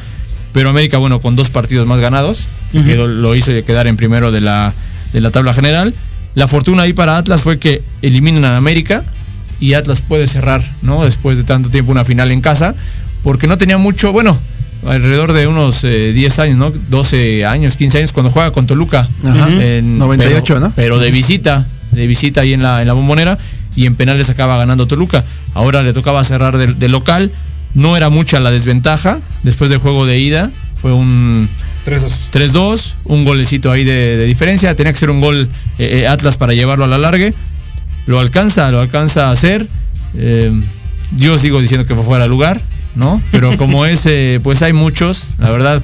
[0.53, 2.41] pero América bueno con dos partidos más ganados,
[2.85, 4.73] quedó- lo hizo quedar en primero de la
[5.15, 5.93] de la tabla general.
[6.35, 9.01] La fortuna ahí para Atlas fue que eliminan a América
[9.61, 11.05] y Atlas puede cerrar, ¿no?
[11.05, 12.75] Después de tanto tiempo una final en casa,
[13.23, 14.37] porque no tenía mucho, bueno,
[14.87, 16.71] alrededor de unos eh, 10 años, ¿no?
[16.89, 19.07] 12 años, 15 años cuando juega con Toluca.
[19.25, 19.47] Ajá.
[19.49, 20.73] En- 98, pero- ¿no?
[20.75, 23.37] Pero de visita, de visita ahí en la, en la bombonera
[23.77, 25.23] y en penales acaba ganando Toluca.
[25.53, 27.31] Ahora le tocaba cerrar del local.
[27.73, 30.51] No era mucha la desventaja después del juego de ida.
[30.81, 31.47] Fue un
[31.85, 32.11] 3-2.
[32.31, 34.73] 3-2, un golecito ahí de, de diferencia.
[34.75, 37.33] Tenía que ser un gol eh, eh, Atlas para llevarlo a la largue.
[38.07, 39.67] Lo alcanza, lo alcanza a hacer.
[40.17, 40.51] Eh,
[41.17, 42.59] yo sigo diciendo que fue fuera de lugar,
[42.95, 43.21] ¿no?
[43.31, 45.81] Pero como ese, pues hay muchos, la verdad.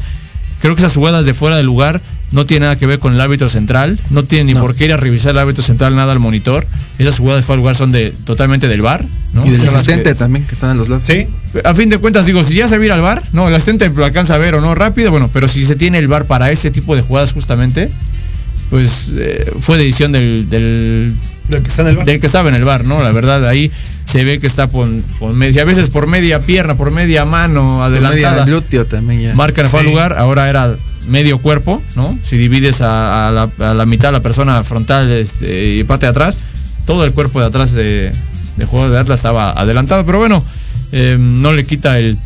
[0.61, 3.19] Creo que esas jugadas de fuera de lugar no tienen nada que ver con el
[3.21, 3.99] árbitro central.
[4.09, 6.65] No tienen ni por qué ir a revisar el árbitro central nada al monitor.
[6.97, 9.45] Esas jugadas de fuera de lugar son de totalmente del bar, ¿no?
[9.45, 11.03] Y del asistente que- también, que están en los lados.
[11.05, 11.25] Sí.
[11.63, 14.05] a fin de cuentas, digo, si ya se vira al bar, no, el asistente lo
[14.05, 16.71] alcanza a ver o no rápido, bueno, pero si se tiene el bar para ese
[16.71, 17.89] tipo de jugadas justamente,
[18.69, 21.13] pues eh, fue decisión del, del,
[21.49, 22.05] Del que está en el bar.
[22.05, 23.01] del que estaba en el bar, ¿no?
[23.01, 23.69] La verdad, ahí
[24.05, 24.87] se ve que está por,
[25.19, 28.45] por media, a veces por media pierna, por media mano, Media adelantada.
[28.45, 29.33] glúteo también ya.
[29.35, 30.73] Marcan fue al lugar, ahora era
[31.07, 32.15] medio cuerpo, ¿no?
[32.23, 36.11] Si divides a, a la, a la mitad la persona frontal este, y parte de
[36.11, 36.37] atrás,
[36.85, 38.11] todo el cuerpo de atrás de,
[38.57, 40.43] de juego de Atlas estaba adelantado, pero bueno,
[40.91, 42.17] eh, no le quita el,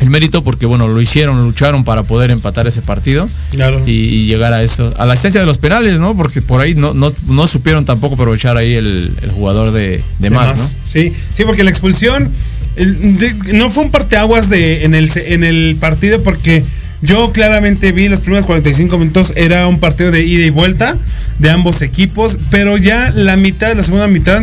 [0.00, 3.80] el mérito porque bueno, lo hicieron, lucharon para poder empatar ese partido Claro.
[3.84, 6.16] y, y llegar a eso, a la asistencia de los penales, ¿no?
[6.16, 10.30] Porque por ahí no, no, no supieron tampoco aprovechar ahí el, el jugador de, de,
[10.30, 10.58] más, más.
[10.58, 10.70] ¿no?
[10.86, 12.30] Sí, sí, porque la expulsión
[12.76, 16.62] el- de- no fue un parteaguas de, en, el, en el partido porque
[17.02, 20.96] yo claramente vi los primeros 45 minutos, era un partido de ida y vuelta
[21.38, 24.42] de ambos equipos, pero ya la mitad, la segunda mitad,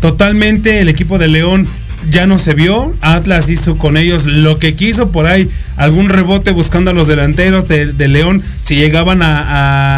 [0.00, 1.66] totalmente el equipo de León
[2.10, 2.92] ya no se vio.
[3.00, 5.48] Atlas hizo con ellos lo que quiso por ahí.
[5.76, 8.42] Algún rebote buscando a los delanteros de, León.
[8.62, 9.40] Si llegaban a,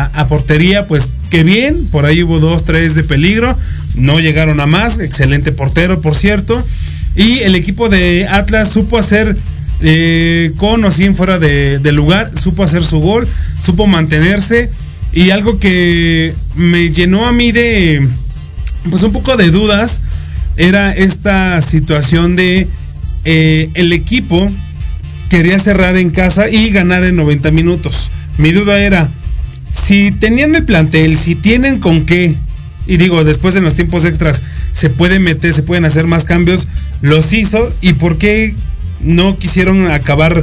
[0.04, 1.74] a- a portería, pues qué bien.
[1.90, 3.56] Por ahí hubo dos, tres de peligro.
[3.96, 4.98] No llegaron a más.
[4.98, 6.62] Excelente portero, por cierto.
[7.16, 9.34] Y el equipo de Atlas supo hacer
[9.84, 12.30] eh, con o sin fuera de, lugar.
[12.36, 13.28] Supo hacer su gol.
[13.62, 14.70] Supo mantenerse.
[15.12, 18.06] Y algo que me llenó a mí de
[18.90, 20.00] pues un poco de dudas
[20.56, 22.68] era esta situación de
[23.24, 24.50] eh, el equipo
[25.30, 28.10] quería cerrar en casa y ganar en 90 minutos.
[28.38, 29.08] Mi duda era,
[29.72, 32.34] si tenían el plantel, si tienen con qué,
[32.86, 34.42] y digo, después en los tiempos extras
[34.72, 36.66] se puede meter, se pueden hacer más cambios,
[37.00, 38.54] los hizo y por qué
[39.00, 40.42] no quisieron acabar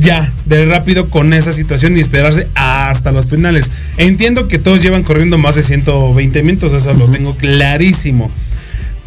[0.00, 3.70] ya de rápido con esa situación y esperarse hasta los penales.
[3.98, 8.30] Entiendo que todos llevan corriendo más de 120 minutos, eso lo tengo clarísimo.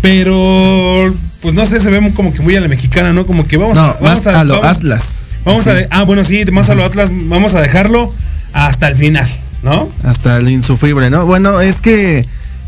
[0.01, 3.25] Pero, pues no sé, se ve como que muy a la mexicana, ¿no?
[3.25, 5.15] Como que vamos, No, a, vamos más a lo vamos- Atlas.
[5.43, 5.69] Vamos Sí.
[5.71, 8.11] a, ah, bueno, sí, más a lo Atlas, vamos a dejarlo
[8.53, 9.27] hasta el final,
[9.63, 9.89] ¿no?
[10.03, 11.25] Hasta el insufrible, ¿no?
[11.25, 12.25] Bueno, es que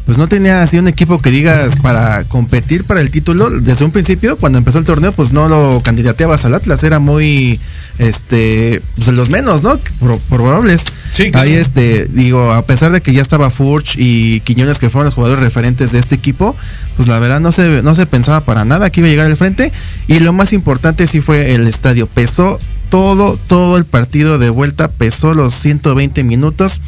[0.08, 3.50] pues no tenía así un equipo que digas para competir para el título.
[3.50, 7.60] Desde un principio, cuando empezó el torneo, pues no lo candidateabas al Atlas, era muy,
[8.00, 9.78] este, pues los menos, ¿no?
[10.00, 10.84] Pro- probables.
[11.12, 11.48] Sí, claro.
[11.50, 15.13] Ahí, este, digo, a pesar de que ya estaba Furch y Quiñones, que fueron los
[15.15, 16.56] jugadores referentes de este equipo,
[16.96, 19.36] pues la verdad no se, no se pensaba para nada que iba a llegar al
[19.38, 19.72] frente.
[20.08, 22.08] Y lo más importante sí fue el estadio.
[22.08, 26.82] Pesó todo, todo el partido de vuelta, pesó los 120 minutos.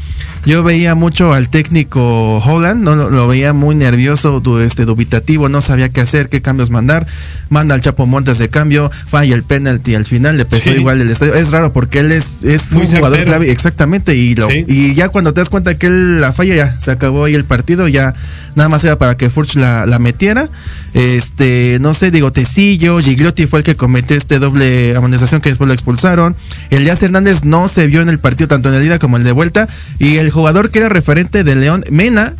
[0.46, 5.50] Yo veía mucho al técnico Holland, no lo, lo veía muy nervioso, du- este, dubitativo,
[5.50, 7.06] no sabía qué hacer, qué cambios mandar.
[7.50, 10.78] Manda al Chapo Montes de cambio, falla el penalti al final, le pesó Sí.
[10.78, 11.34] igual el estadio.
[11.36, 14.64] Es raro porque él es, es Muy un jugador clave, exactamente, y, lo, Sí.
[14.68, 17.44] y ya cuando te das cuenta que él la falla, ya se acabó ahí el
[17.44, 18.14] partido, ya
[18.56, 20.48] nada más era para que Furch la, la metiera.
[20.94, 25.68] Este, no sé, digo, Tecillo, Gigliotti fue el que cometió este doble amonestación que después
[25.68, 26.36] lo expulsaron.
[26.70, 29.26] Elías Hernández no se vio en el partido tanto en el ida como en el
[29.26, 29.68] de vuelta.
[29.98, 32.34] Y el jugador que era referente de León, Mena,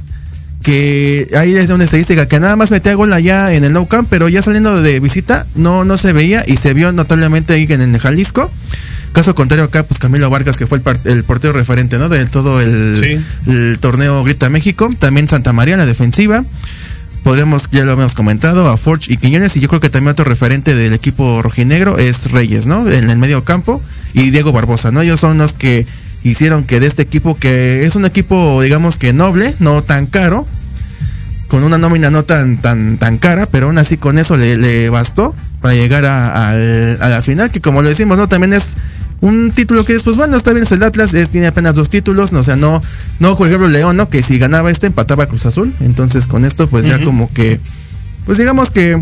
[0.64, 4.08] que ahí es una estadística que nada más metía gol allá en el No Camp,
[4.10, 7.82] pero ya saliendo de visita no, no se veía y se vio notablemente ahí en
[7.82, 8.52] el Jalisco.
[9.14, 12.10] Caso contrario acá, pues Camilo Vargas, que fue el, el portero referente, ¿no?
[12.10, 14.88] De todo el, el torneo Grita México.
[15.00, 16.44] También Santa María, la defensiva.
[17.24, 19.56] Podremos, ya lo hemos comentado, a Forge y Quiñones.
[19.58, 22.90] Y yo creo que también otro referente del equipo rojinegro es Reyes, ¿no?
[22.90, 23.82] En el medio campo.
[24.14, 25.02] Y Diego Barbosa, ¿no?
[25.02, 25.86] Ellos son los que
[26.24, 30.46] hicieron que de este equipo, que es un equipo, digamos que noble, no tan caro,
[31.48, 35.36] con una nómina no tan tan tan cara, pero aún así con eso le, bastó
[35.62, 38.28] para llegar a, a la final, que como lo decimos, ¿no?
[38.28, 38.76] También es
[39.22, 41.90] un título que es, pues bueno, está bien, es el Atlas, es- tiene apenas dos
[41.90, 42.82] títulos, no, o sea, no,
[43.20, 44.10] no, por ejemplo, León, ¿no?
[44.10, 47.60] Que si ganaba este, empataba Cruz Azul, entonces con esto, pues ya como que,
[48.26, 49.02] pues digamos que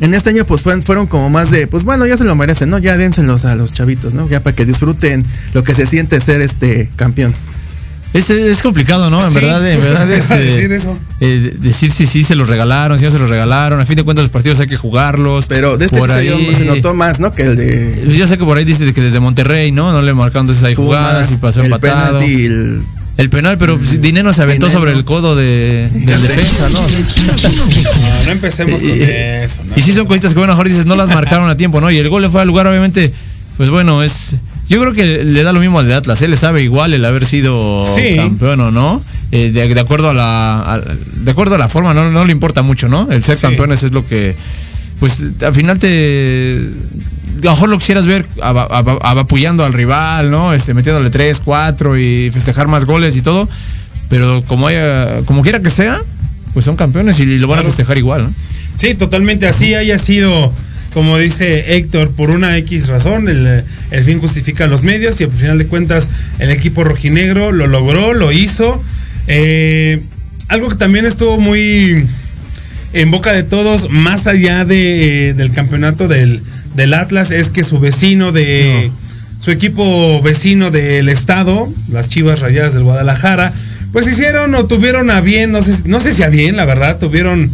[0.00, 2.70] en este año pues fueron, fueron como más de, pues bueno, ya se lo merecen,
[2.70, 2.78] ¿no?
[2.78, 4.28] Ya dénselos a los chavitos, ¿no?
[4.28, 7.34] Ya para que disfruten lo que se siente ser este campeón.
[8.16, 9.22] Es, es complicado, ¿no?
[9.24, 10.98] En Sí, verdad, en verdad te es, iba a eh, decir eso.
[11.20, 13.80] eh, decir si sí se los regalaron, si no se los regalaron.
[13.80, 15.46] A fin de cuentas los partidos hay que jugarlos.
[15.48, 17.32] Pero de este por ahí, se notó más, ¿no?
[17.32, 19.92] Que el de Yo sé que por ahí dice que desde Monterrey, ¿no?
[19.92, 22.18] No le marcaron entonces hay Pumas, jugadas y pasó el empatado.
[22.20, 22.80] penalti, el-
[23.18, 26.80] El penal, pero pues, Dinero se aventó sobre el codo de, del defensa, ¿no?
[26.80, 29.60] No, no empecemos con eso.
[29.64, 29.72] ¿no?
[29.76, 31.90] Y sí son cositas que bueno, mejor dices, no las marcaron a tiempo, ¿no?
[31.90, 33.12] Y el gol le fue al lugar, obviamente,
[33.56, 34.34] pues bueno, es...
[34.68, 37.04] Yo creo que le da lo mismo al de Atlas, él le sabe igual el
[37.04, 38.16] haber sido Sí.
[38.16, 39.00] campeón o no.
[39.32, 42.32] Eh, de, de acuerdo a la a- de acuerdo a la forma, no, no le
[42.32, 43.10] importa mucho, ¿no?
[43.10, 43.42] El ser Sí.
[43.42, 44.34] campeones es lo que
[45.00, 46.58] pues al final te
[47.42, 50.52] a lo mejor lo quisieras ver abapullando al rival, ¿no?
[50.54, 53.48] Este, metiéndole 3, 4 y festejar más goles y todo.
[54.08, 56.00] Pero como haya, como quiera que sea,
[56.54, 58.32] pues son campeones y lo van a festejar igual, ¿no?
[58.76, 60.52] Sí, totalmente así haya sido
[60.96, 65.30] como dice Héctor, por una X razón, el, el fin justifica los medios y al
[65.30, 68.82] final de cuentas el equipo rojinegro lo logró, lo hizo.
[69.26, 70.00] Eh,
[70.48, 72.02] algo que también estuvo muy
[72.94, 76.40] en boca de todos, más allá de, eh, del campeonato del,
[76.76, 78.90] del Atlas, es que su vecino de...
[79.38, 83.52] Su equipo vecino del estado, las Chivas Rayadas del Guadalajara,
[83.92, 86.98] pues hicieron o tuvieron a bien, no sé, no sé si a bien, la verdad,
[86.98, 87.50] tuvieron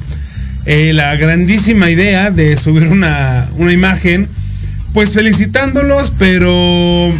[0.66, 4.29] eh, la grandísima idea de subir una, una imagen,
[4.94, 7.12] pues felicitándolos, pero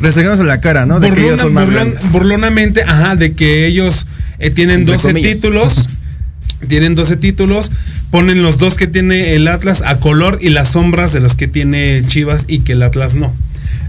[0.00, 0.98] Restregándose la cara, ¿no?
[0.98, 2.10] De que ellos son más burlon- grandes.
[2.12, 4.06] burlonamente, ajá, de que ellos
[4.40, 5.32] eh, tienen Entre 12 comillas.
[5.40, 5.86] títulos.
[6.68, 7.70] tienen 12 títulos.
[8.10, 11.46] Ponen los dos que tiene el Atlas a color y las sombras de los que
[11.46, 13.32] tiene Chivas y que el Atlas no.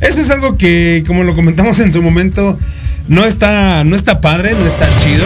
[0.01, 2.59] Eso es algo que, como lo comentamos en su momento,
[3.07, 5.25] no está, no está padre, no está chido.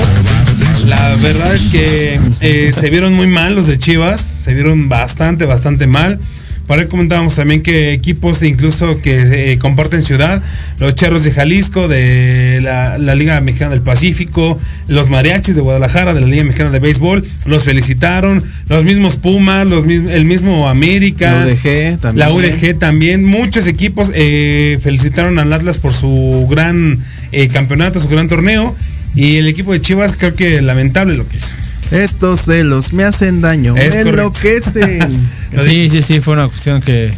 [0.88, 5.45] La verdad es que eh, se vieron muy mal los de Chivas, se vieron bastante,
[5.45, 6.17] bastante mal.
[6.65, 10.41] Por ahí comentábamos también que equipos incluso que eh, comparten ciudad,
[10.80, 16.13] los Charros de Jalisco, de la, la Liga Mexicana del Pacífico, los Mariachis de Guadalajara,
[16.13, 21.45] de la Liga Mexicana de Béisbol, los felicitaron, los mismos Pumas, los el mismo América,
[21.45, 22.17] La UDG también.
[22.17, 27.00] la UDG también, muchos equipos eh, felicitaron al Atlas por su gran
[27.34, 28.73] eh, campeonato, su gran torneo,
[29.17, 31.53] y el equipo de Chivas creo que lamentable lo que hizo.
[31.91, 35.27] Estos celos me hacen daño, Es me enloquecen.
[35.63, 37.13] Sí, sí, sí, fue una cuestión que.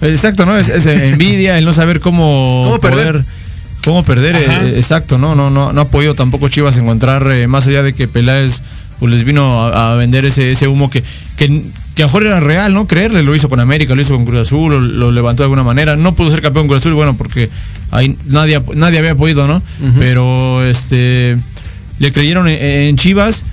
[0.00, 0.56] Exacto, ¿no?
[0.56, 3.12] Es, es envidia, el no saber cómo, ¿Cómo perder?
[3.12, 3.24] poder-
[3.84, 5.34] cómo perder, eh, exacto, ¿no?
[5.34, 8.62] No, no, no ha podido tampoco Chivas encontrar, eh, más allá de que Peláez
[9.00, 11.02] pues les vino a, a vender ese, ese humo que,
[11.36, 11.62] que,
[11.94, 12.86] que a lo mejor era real, ¿no?
[12.86, 15.62] Creerle, lo hizo con América, lo hizo con Cruz Azul, lo, lo levantó de alguna
[15.62, 15.96] manera.
[15.96, 17.50] No pudo ser campeón Cruz Azul, bueno, porque
[17.90, 19.60] ahí nadie, nadie había podido, ¿no?
[19.98, 21.36] Pero este
[21.98, 23.44] le creyeron en, en Chivas,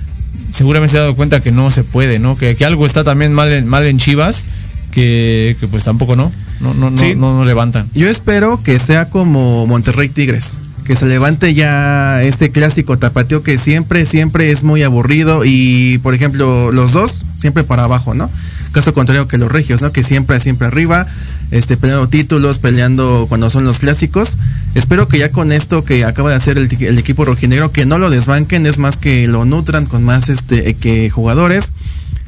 [0.50, 2.36] seguramente se ha dado cuenta que no se puede, ¿no?
[2.36, 4.44] Que, que algo está también mal en, mal en Chivas,
[4.90, 7.88] que, que pues tampoco no, no, no, no, no levantan.
[7.94, 10.56] Yo espero que sea como Monterrey Tigres.
[10.84, 15.44] Que se levante ya este clásico tapateo que siempre, siempre es muy aburrido.
[15.44, 18.30] Y por ejemplo, los dos, siempre para abajo, ¿no?
[18.72, 19.92] Caso contrario que los regios, ¿no?
[19.92, 21.06] Que siempre, siempre arriba,
[21.50, 24.38] este, peleando títulos, peleando cuando son los clásicos.
[24.74, 28.08] Espero que ya con esto que acaba de hacer el, equipo rojinegro, que no lo
[28.08, 31.72] desbanquen, es más que lo nutran con más este que jugadores,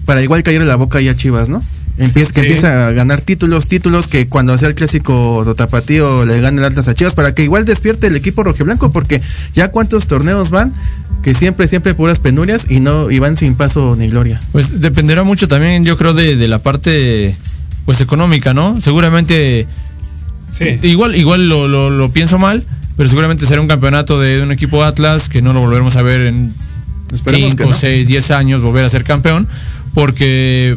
[0.05, 1.63] para igual caer la boca ya Chivas, ¿no?
[1.97, 2.47] Empieza, que Sí.
[2.47, 6.65] empieza a ganar títulos, títulos que cuando sea el clásico de tapatío le gane el
[6.65, 9.21] Atlas a Chivas para que igual despierte el equipo rojiblanco porque
[9.55, 10.73] ya cuántos torneos van
[11.23, 14.41] que siempre, siempre puras penurias y no y van sin paso ni gloria.
[14.51, 17.37] Pues dependerá mucho también, yo creo, de, de la parte
[17.85, 18.81] pues económica, ¿no?
[18.81, 19.67] Seguramente
[20.51, 20.79] Sí.
[20.83, 22.65] igual, igual lo, lo- lo pienso mal,
[22.97, 26.23] pero seguramente será un campeonato de un equipo Atlas que no lo volveremos a ver
[26.27, 26.53] en
[27.13, 27.77] Esperemos 5, que no.
[27.77, 29.47] 6, 10 años volver a ser campeón,
[29.95, 30.77] porque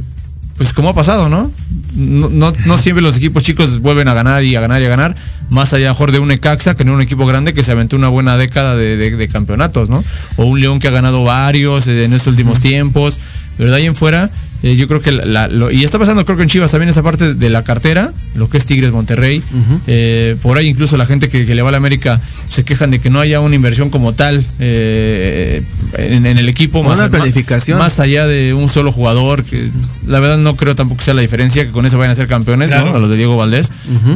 [0.57, 1.51] pues como ha pasado, ¿no?
[1.95, 4.89] No, no, no siempre los equipos chicos vuelven a ganar y a ganar y a
[4.89, 5.15] ganar,
[5.49, 8.09] más allá mejor de un Ecaxa que no un equipo grande que se aventó una
[8.09, 10.03] buena década de, de- de campeonatos, ¿no?
[10.35, 13.19] O un León que ha ganado varios eh, en estos últimos tiempos,
[13.57, 14.29] pero de ahí en fuera,
[14.63, 16.89] eh, yo creo que la- la- lo- y está pasando creo que en Chivas también
[16.89, 19.41] esa parte de la cartera, lo que es Tigres Monterrey,
[19.87, 22.89] eh, por ahí incluso la gente que, que le va a la América se quejan
[22.91, 25.61] de que no haya una inversión como tal eh,
[25.97, 27.77] en, en el equipo, Una más, planificación.
[27.77, 29.69] más allá de un solo jugador, que
[30.05, 32.69] la verdad no creo tampoco sea la diferencia, que con eso vayan a ser campeones,
[32.69, 32.89] Claro.
[32.91, 32.95] ¿no?
[32.95, 33.71] A los de Diego Valdés,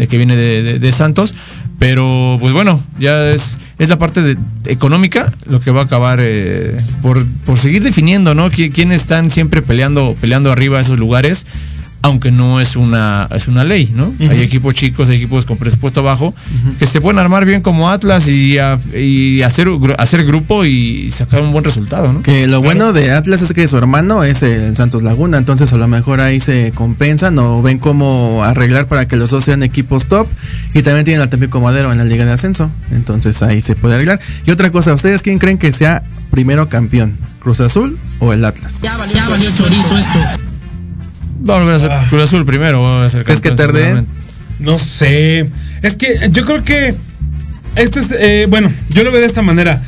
[0.10, 1.34] que viene de, de- de Santos.
[1.82, 6.78] Pero pues bueno, ya es, es la parte económica lo que va a acabar eh,
[7.02, 8.52] por, por seguir definiendo, ¿no?
[8.52, 11.48] Qui- Quiénes están siempre peleando, peleando arriba esos lugares,
[12.04, 14.12] aunque no es una, es una ley, ¿no?
[14.20, 16.34] Hay equipos chicos, hay equipos con presupuesto bajo,
[16.80, 19.68] que se pueden armar bien como Atlas y, a- y hacer,
[20.00, 22.24] hacer grupo y sacar un buen resultado, ¿no?
[22.24, 25.78] Que lo bueno de Atlas es que su hermano es el Santos Laguna, entonces a
[25.78, 30.08] lo mejor ahí se compensan o ven cómo arreglar para que los dos sean equipos
[30.08, 30.28] top
[30.74, 33.94] y también tienen al Tampico Madero en la Liga de Ascenso, entonces ahí se puede
[33.96, 34.20] arreglar.
[34.48, 37.16] Y otra cosa, ¿ustedes quién creen que sea primero campeón?
[37.40, 38.82] ¿Cruz Azul o el Atlas?
[38.82, 40.51] Ya valió, ya valió chorizo esto.
[41.50, 42.06] Va a volver a ser Ah.
[42.10, 44.10] Cruz Azul primero, a ser ¿Crees que seguramente.
[44.60, 45.48] No sé.
[45.82, 46.94] Es que yo creo que
[47.76, 49.82] este es, eh, bueno, yo lo veo de esta manera.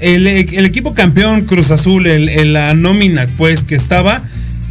[0.00, 4.22] El, el equipo campeón Cruz Azul, el, el- la nómina, pues, que estaba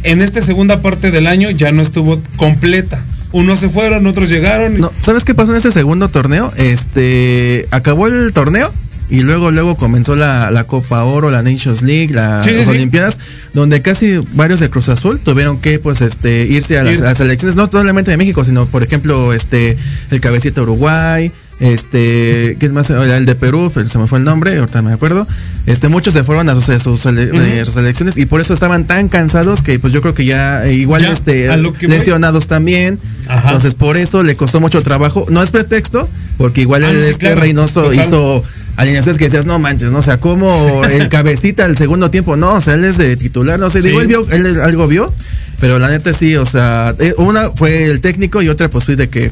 [0.04, 2.98] en esta segunda parte del año ya no estuvo completa.
[3.32, 4.78] Unos se fueron, otros llegaron.
[4.78, 6.50] No, ¿sabes qué pasó en este segundo torneo?
[6.56, 8.72] Este, acabó el torneo
[9.10, 12.64] y luego luego comenzó la, la Copa Oro, la Nations League, la- Sí, sí, las
[12.66, 12.70] sí.
[12.72, 13.18] Olimpiadas,
[13.54, 17.20] donde casi varios de Cruz Azul tuvieron que pues este irse a las, a las
[17.20, 19.76] elecciones, no solamente de México, sino por ejemplo este
[20.10, 22.88] el cabecita Uruguay, Este, ¿quién más?
[22.90, 25.26] El de Perú, se me fue el nombre, ahorita me acuerdo.
[25.66, 28.86] Este, muchos se fueron a sus, a sus eh, sus selecciones y por eso estaban
[28.86, 32.98] tan cansados que pues yo creo que ya eh, igual Ya, este voy- lesionados también.
[33.26, 33.48] Ajá.
[33.48, 35.26] Entonces por eso le costó mucho trabajo.
[35.30, 38.42] No es pretexto, porque igual Ah, el sí, este claro, Reynoso hizo
[38.78, 39.98] alineaciones que decías, no manches, ¿no?
[39.98, 43.58] O sea, como el cabecita el segundo tiempo, no, o sea, él es de titular,
[43.58, 43.88] no sé, Sí.
[43.88, 45.12] digo, él vio, él algo vio,
[45.60, 48.96] pero la neta sí, o sea, eh, una fue el técnico y otra pues fue
[48.96, 49.30] de que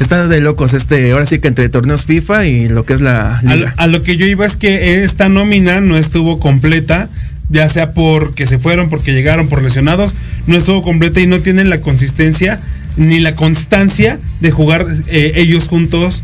[0.00, 3.38] está de locos este, ahora sí que entre torneos FIFA y lo que es la
[3.38, 3.74] A lo, liga.
[3.76, 7.08] a lo que yo iba es que esta nómina no estuvo completa,
[7.48, 10.14] ya sea porque se fueron, porque llegaron por lesionados,
[10.46, 12.58] no estuvo completa y no tienen la consistencia
[12.96, 16.22] ni la constancia de jugar eh, ellos juntos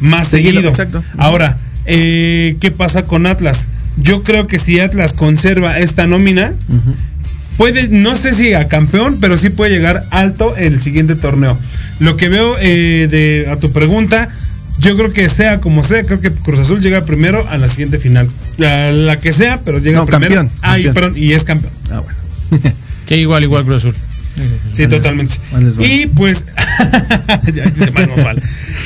[0.00, 0.70] más Seguido, seguido.
[0.70, 1.02] exacto.
[1.18, 1.56] Ahora,
[1.86, 3.66] eh, ¿qué pasa con Atlas?
[3.96, 6.52] Yo creo que si Atlas conserva esta nómina,
[7.56, 11.58] puede, no sé si a campeón, pero sí puede llegar alto el siguiente torneo.
[12.00, 14.28] Lo que veo eh, de, a tu pregunta,
[14.80, 17.98] yo creo que sea como sea, creo que Cruz Azul llega primero a la siguiente
[17.98, 18.28] final.
[18.58, 20.34] La, la que sea, pero llega No, primero.
[20.34, 20.94] campeón, Ah, y, campeón.
[20.94, 21.72] perdón, y es campeón.
[21.90, 22.72] Ah, bueno.
[23.06, 23.94] Sí, igual, igual Cruz Azul.
[24.72, 25.36] Sí, totalmente.
[25.86, 26.44] Y pues.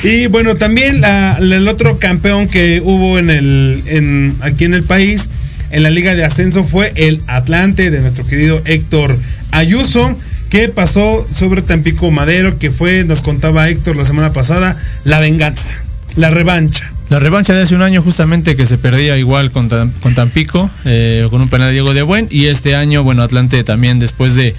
[0.03, 4.73] Y bueno, también la- la- el otro campeón que hubo en el, en, aquí en
[4.73, 5.29] el país,
[5.71, 9.17] en la Liga de Ascenso, fue el Atlante de nuestro querido Héctor
[9.51, 10.17] Ayuso,
[10.49, 15.71] que pasó sobre Tampico Madero, que fue, nos contaba Héctor la semana pasada, la venganza,
[16.15, 16.89] la revancha.
[17.09, 19.67] La revancha de hace un año justamente que se perdía igual con,
[19.99, 23.63] con Tampico, eh, con un penal de Diego de Buen, y este año, bueno, Atlante
[23.63, 24.53] también después de...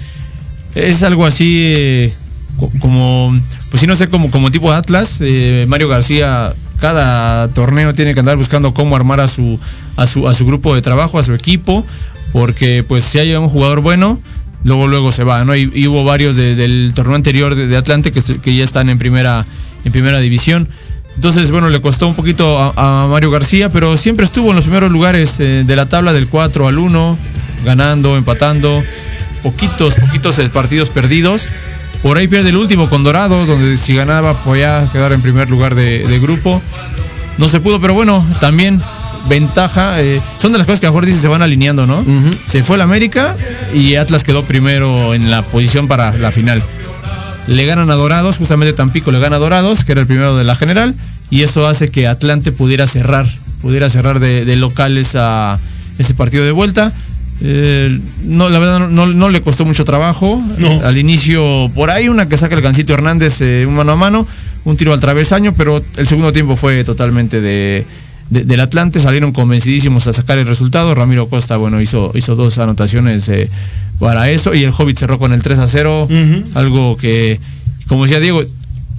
[0.75, 2.13] Es algo así eh,
[2.57, 3.37] co- como,
[3.69, 8.19] pues sí, no sé, como, como tipo Atlas, eh, Mario García cada torneo tiene que
[8.21, 9.59] andar buscando cómo armar a su,
[9.97, 11.85] a su, a su grupo de trabajo, a su equipo,
[12.33, 14.19] porque pues si hay un jugador bueno,
[14.63, 15.55] luego luego se va, ¿no?
[15.55, 19.45] Y, hubo varios de- del torneo anterior de, Atlante que, que ya están en primera,
[19.85, 20.67] en primera división.
[21.15, 24.63] Entonces, bueno, le costó un poquito a, a Mario García, pero siempre estuvo en los
[24.63, 27.17] primeros lugares eh, de la tabla del 4 al 1,
[27.65, 28.81] ganando, empatando,
[29.43, 31.47] poquitos, poquitos partidos perdidos.
[32.01, 35.75] Por ahí pierde el último con Dorados, donde si ganaba podía quedar en primer lugar
[35.75, 36.61] de, de grupo.
[37.37, 38.81] No se pudo, pero bueno, también
[39.27, 40.01] ventaja.
[40.01, 42.03] eh, son de las cosas que a mejor dice se van alineando, ¿no?
[42.45, 43.35] Se fue el América
[43.73, 46.63] y Atlas quedó primero en la posición para la final.
[47.47, 50.43] Le ganan a Dorados, justamente Tampico le gana a Dorados, que era el primero de
[50.43, 50.95] la general,
[51.29, 53.25] y eso hace que Atlante pudiera cerrar,
[53.61, 55.57] pudiera cerrar de, de locales a
[55.97, 56.91] ese partido de vuelta.
[57.43, 60.41] Eh, no, la verdad no, no- le costó mucho trabajo.
[60.57, 60.81] No.
[60.85, 64.27] Al inicio, por ahí una que saca el Gancito Hernández eh, un mano a mano,
[64.65, 67.85] un tiro al travesaño, pero el segundo tiempo fue totalmente de,
[68.29, 70.93] de- del Atlante, salieron convencidísimos a sacar el resultado.
[70.93, 73.47] Ramiro Costa, bueno, hizo, hizo dos anotaciones eh,
[73.99, 76.07] para eso, y el Hobbit cerró con el 3 a 0,
[76.55, 77.39] algo que,
[77.87, 78.41] como decía Diego,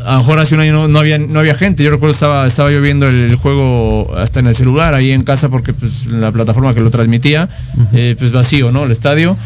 [0.04, 1.82] a lo mejor hace un año no, no había, no había gente.
[1.82, 5.48] Yo recuerdo estaba, estaba yo viendo el, juego hasta en el celular, ahí en casa,
[5.48, 7.48] porque pues, la plataforma que lo transmitía,
[7.92, 8.84] eh, pues vacío, ¿no?
[8.84, 9.36] El estadio.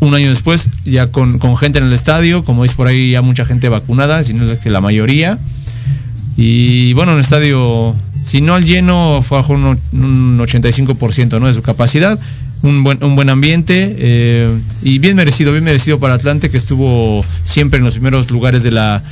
[0.00, 3.22] Un año después, ya con, con gente en el estadio, como veis por ahí ya
[3.22, 5.38] mucha gente vacunada, si no es que la mayoría.
[6.36, 11.46] Y bueno, un estadio, si no al lleno, fue bajo un, un 85% ¿no?
[11.46, 12.18] de su capacidad.
[12.62, 14.50] Un buen, un buen ambiente eh,
[14.82, 18.70] y bien merecido, bien merecido para Atlante, que estuvo siempre en los primeros lugares de
[18.70, 19.02] la,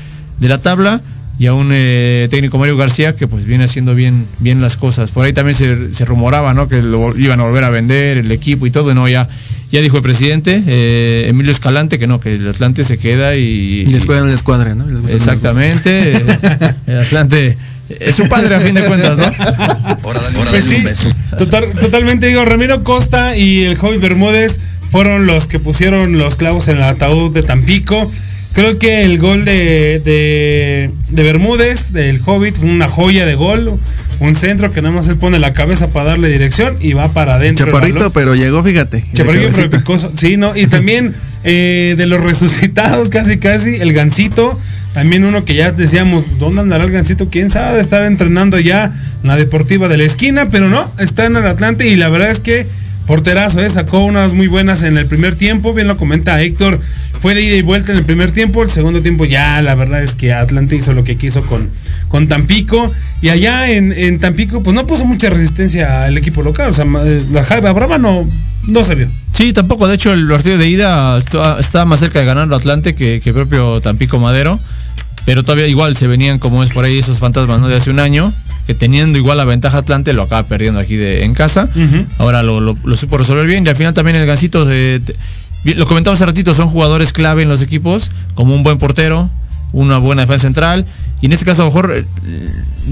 [0.42, 1.00] de la tabla.
[1.38, 5.10] Y a un eh, técnico Mario García que pues viene haciendo bien, bien las cosas.
[5.10, 6.68] Por ahí también se, se rumoraba ¿no?
[6.68, 8.92] que lo iban a volver a vender el equipo y todo.
[8.92, 9.28] y No, ya,
[9.72, 13.40] ya dijo el presidente eh, Emilio Escalante que no, que el Atlante se queda y,
[13.42, 14.86] Y les cuadran el escuadra, ¿no?
[14.86, 16.12] Les Exactamente.
[16.12, 16.22] eh,
[16.86, 17.56] el Atlante
[17.98, 19.24] es su padre a fin de cuentas, ¿no?
[20.50, 20.76] Pues sí,
[21.38, 26.68] total- totalmente digo, Ramiro Costa y el Hobbit Bermúdez fueron los que pusieron los clavos
[26.68, 28.10] en el ataúd de Tampico.
[28.54, 33.72] Creo que el gol de, de, de Bermúdez, del Hobbit, una joya de gol.
[34.20, 37.34] Un centro que nada más él pone la cabeza para darle dirección y va para
[37.34, 37.66] adentro.
[37.66, 39.02] Chaparrito, pero llegó, fíjate.
[39.14, 40.12] Chaparrillo De pero picoso.
[40.14, 40.56] Sí, ¿no?
[40.56, 44.56] Y también eh, de los resucitados, casi, casi, el gancito.
[44.94, 47.28] También uno que ya decíamos, ¿dónde andará el gancito?
[47.30, 47.80] ¿Quién sabe?
[47.80, 48.92] Estar entrenando ya
[49.22, 52.30] en la deportiva de la esquina, pero no, está en el Atlante y la verdad
[52.30, 52.66] es que
[53.06, 53.70] porterazo, ¿eh?
[53.70, 56.80] sacó unas muy buenas en el primer tiempo, bien lo comenta Héctor,
[57.20, 60.02] fue de ida y vuelta en el primer tiempo, el segundo tiempo ya la verdad
[60.02, 61.68] es que Atlante hizo lo que quiso con,
[62.08, 62.90] con Tampico
[63.20, 66.84] y allá en, en Tampico pues no puso mucha resistencia al equipo local, o sea,
[67.04, 68.26] eh, la Jaiba Brava no,
[68.66, 69.08] no se vio.
[69.32, 69.88] Sí, tampoco.
[69.88, 73.32] De hecho, el partido de ida estaba más cerca de ganar el Atlante que, que
[73.32, 74.58] propio Tampico Madero.
[75.24, 77.68] Pero todavía igual se venían como es por ahí esos fantasmas ¿no?
[77.68, 78.32] de hace un año.
[78.66, 81.68] Que teniendo igual la ventaja Atlante lo acaba perdiendo aquí de, en casa.
[82.18, 83.64] Ahora lo, lo- lo supo resolver bien.
[83.66, 85.02] Y al final también el Gancito, bien,
[85.78, 88.10] lo comentamos hace ratito, son jugadores clave en los equipos.
[88.34, 89.28] Como un buen portero,
[89.72, 90.86] una buena defensa central
[91.20, 92.04] Y en este caso, a lo mejor, eh,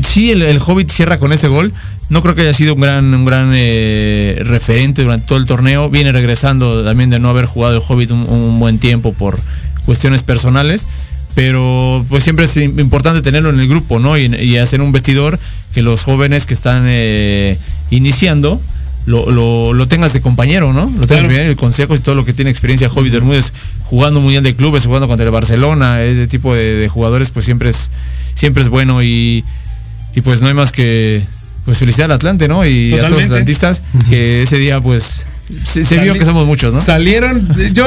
[0.03, 1.73] sí, el, el Hobbit cierra con ese gol.
[2.09, 5.89] No creo que haya sido un gran, un gran eh, referente durante todo el torneo.
[5.89, 9.39] Viene regresando también de no haber jugado el Hobbit un, un buen tiempo por
[9.87, 10.89] cuestiones personales.
[11.37, 14.19] Pero pues siempre es im- importante tenerlo en el grupo, ¿no?
[14.19, 15.39] Y, y hacer un vestidor
[15.73, 17.57] que los jóvenes que están eh,
[17.91, 18.61] iniciando
[19.07, 20.93] lo, lo, lo tengas de compañero, ¿no?
[20.99, 23.53] Lo tengas bien, el consejo y todo lo que tiene experiencia Hobbit Bermúdez
[23.85, 27.71] jugando mundial de clubes, jugando contra el Barcelona, ese tipo de, de jugadores, pues siempre
[27.71, 27.91] es,
[28.35, 29.45] siempre es bueno y,
[30.15, 31.23] y pues no hay más que
[31.65, 32.67] pues felicitar al Atlante, ¿no?
[32.67, 35.27] Y a todos los atlantistas que ese día pues
[35.65, 36.81] se, se vio que somos muchos, ¿no?
[36.85, 37.87] Salieron, yo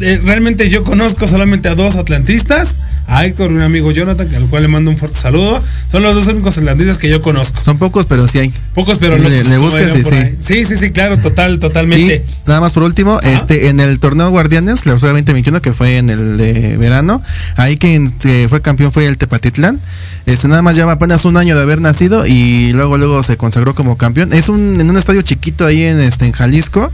[0.00, 2.76] eh, realmente yo conozco solamente a dos atlantistas,
[3.06, 5.62] a Héctor un amigo Jonathan, al cual le mando un fuerte saludo.
[5.88, 7.62] Son los dos únicos atlantistas que yo conozco.
[7.64, 8.52] Son pocos, pero sí hay.
[8.74, 10.36] Pocos, pero Sí, locos, le- le buscas sí.
[10.38, 12.22] Sí, sí, sí, claro, total, totalmente.
[12.26, 16.10] Y nada más por último, este en el torneo Guardianes, clausura 2021, que fue en
[16.10, 17.22] el de verano,
[17.56, 18.12] ahí quien
[18.48, 19.80] fue campeón fue el Tepatitlán.
[20.26, 23.74] Este nada más lleva apenas un año de haber nacido y luego luego se consagró
[23.74, 24.32] como campeón.
[24.32, 26.92] Es un en un estadio chiquito ahí en este en Jalisco.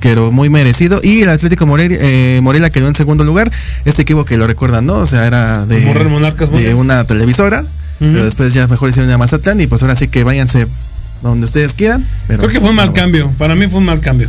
[0.00, 1.00] Pero muy merecido.
[1.02, 3.50] Y el Atlético Morelia, eh, Morelia quedó en segundo lugar.
[3.84, 4.94] Este equipo que lo recuerdan, ¿no?
[4.94, 7.64] O sea, era de, una televisora.
[7.98, 9.60] Pero después ya mejor hicieron a Mazatlán.
[9.60, 10.66] Y pues ahora sí que váyanse
[11.22, 12.06] donde ustedes quieran.
[12.26, 13.30] Pero Creo que fue un mal cambio.
[13.38, 14.28] Para mí fue un mal cambio.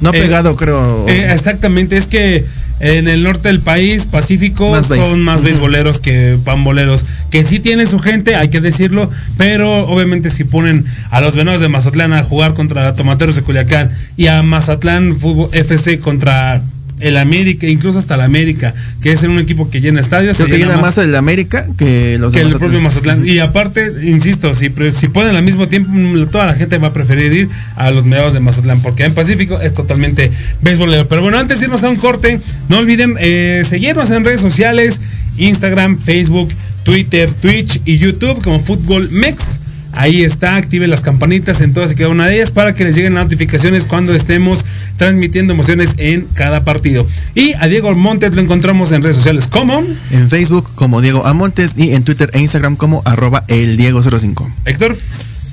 [0.00, 1.08] No Eh, pegado, creo.
[1.08, 2.44] Eh, exactamente, es que
[2.80, 7.86] en el norte del país, Pacífico, Más son más beisboleros que pamboleros, que sí tienen
[7.86, 12.24] su gente, hay que decirlo, pero obviamente si ponen a los venados de Mazatlán a
[12.24, 16.62] jugar contra Tomateros de Culiacán y a Mazatlán Fútbol FC contra
[17.04, 20.48] el América, incluso hasta el América, que es en un equipo que llena estadios, Creo
[20.48, 23.26] que llena llena más el América que los que de el propio Mazatlán.
[23.26, 26.92] Y aparte, insisto, si, si ponen al mismo tiempo, mm, toda la gente va a
[26.92, 30.30] preferir ir a los mediados de Mazatlán, porque en Pacífico es totalmente
[30.62, 31.06] béisbolero.
[31.06, 35.00] Pero bueno, antes de irnos a un corte, no olviden eh, seguirnos en redes sociales,
[35.36, 36.48] Instagram, Facebook,
[36.84, 39.60] Twitter, Twitch y YouTube como Fútbol Mex.
[39.96, 42.96] Ahí está, active las campanitas en todas y cada una de ellas para que les
[42.96, 44.64] lleguen notificaciones cuando estemos
[44.96, 47.06] transmitiendo emociones en cada partido.
[47.34, 51.74] Y a Diego Montes lo encontramos en redes sociales como En Facebook como Diego Amontes
[51.76, 54.50] y en Twitter e Instagram como arroba el Diego05.
[54.64, 54.96] Héctor.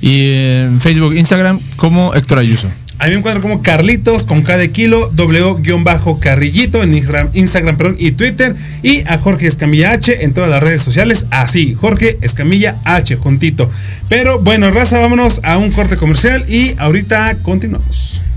[0.00, 2.68] Y en Facebook, Instagram como Héctor Ayuso.
[3.02, 7.96] A mí me encuentro como Carlitos con K de kilo, W-carrillito en Instagram, Instagram perdón,
[7.98, 8.54] y Twitter.
[8.84, 11.26] Y a Jorge Escamilla H en todas las redes sociales.
[11.32, 13.68] Así, Jorge Escamilla H, juntito.
[14.08, 18.31] Pero bueno, raza, vámonos a un corte comercial y ahorita continuamos.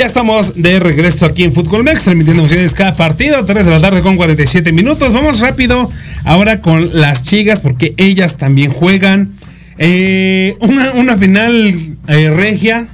[0.00, 3.82] Ya estamos de regreso aquí en Fútbol Mex, transmitiendo emociones cada partido, 3 de la
[3.82, 5.12] tarde con 47 minutos.
[5.12, 5.92] Vamos rápido
[6.24, 9.34] ahora con las chicas, porque ellas también juegan.
[9.76, 11.74] Eh, una, una final
[12.08, 12.88] eh, regia.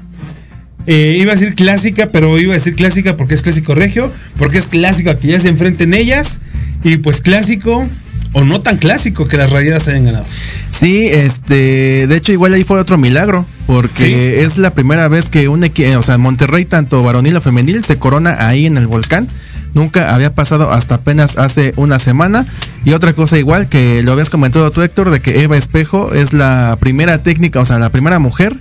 [0.89, 4.59] Eh, iba a decir clásica, pero iba a decir clásica porque es clásico regio, porque
[4.59, 6.41] es clásico que ya se enfrenten ellas.
[6.83, 7.87] Y pues clásico,
[8.37, 10.27] o no tan clásico que las rayadas hayan ganado.
[10.71, 15.49] Sí, este, de hecho igual ahí fue otro milagro, porque es la primera vez que
[15.49, 19.27] un equipo, o sea, Monterrey, tanto varonil o femenil, se corona ahí en el volcán.
[19.73, 22.45] Nunca había pasado hasta apenas hace una semana.
[22.85, 26.35] Y otra cosa igual que lo habías comentado tú, Héctor, de que Eva Espejo es
[26.35, 28.55] la primera técnica, o sea, la primera mujer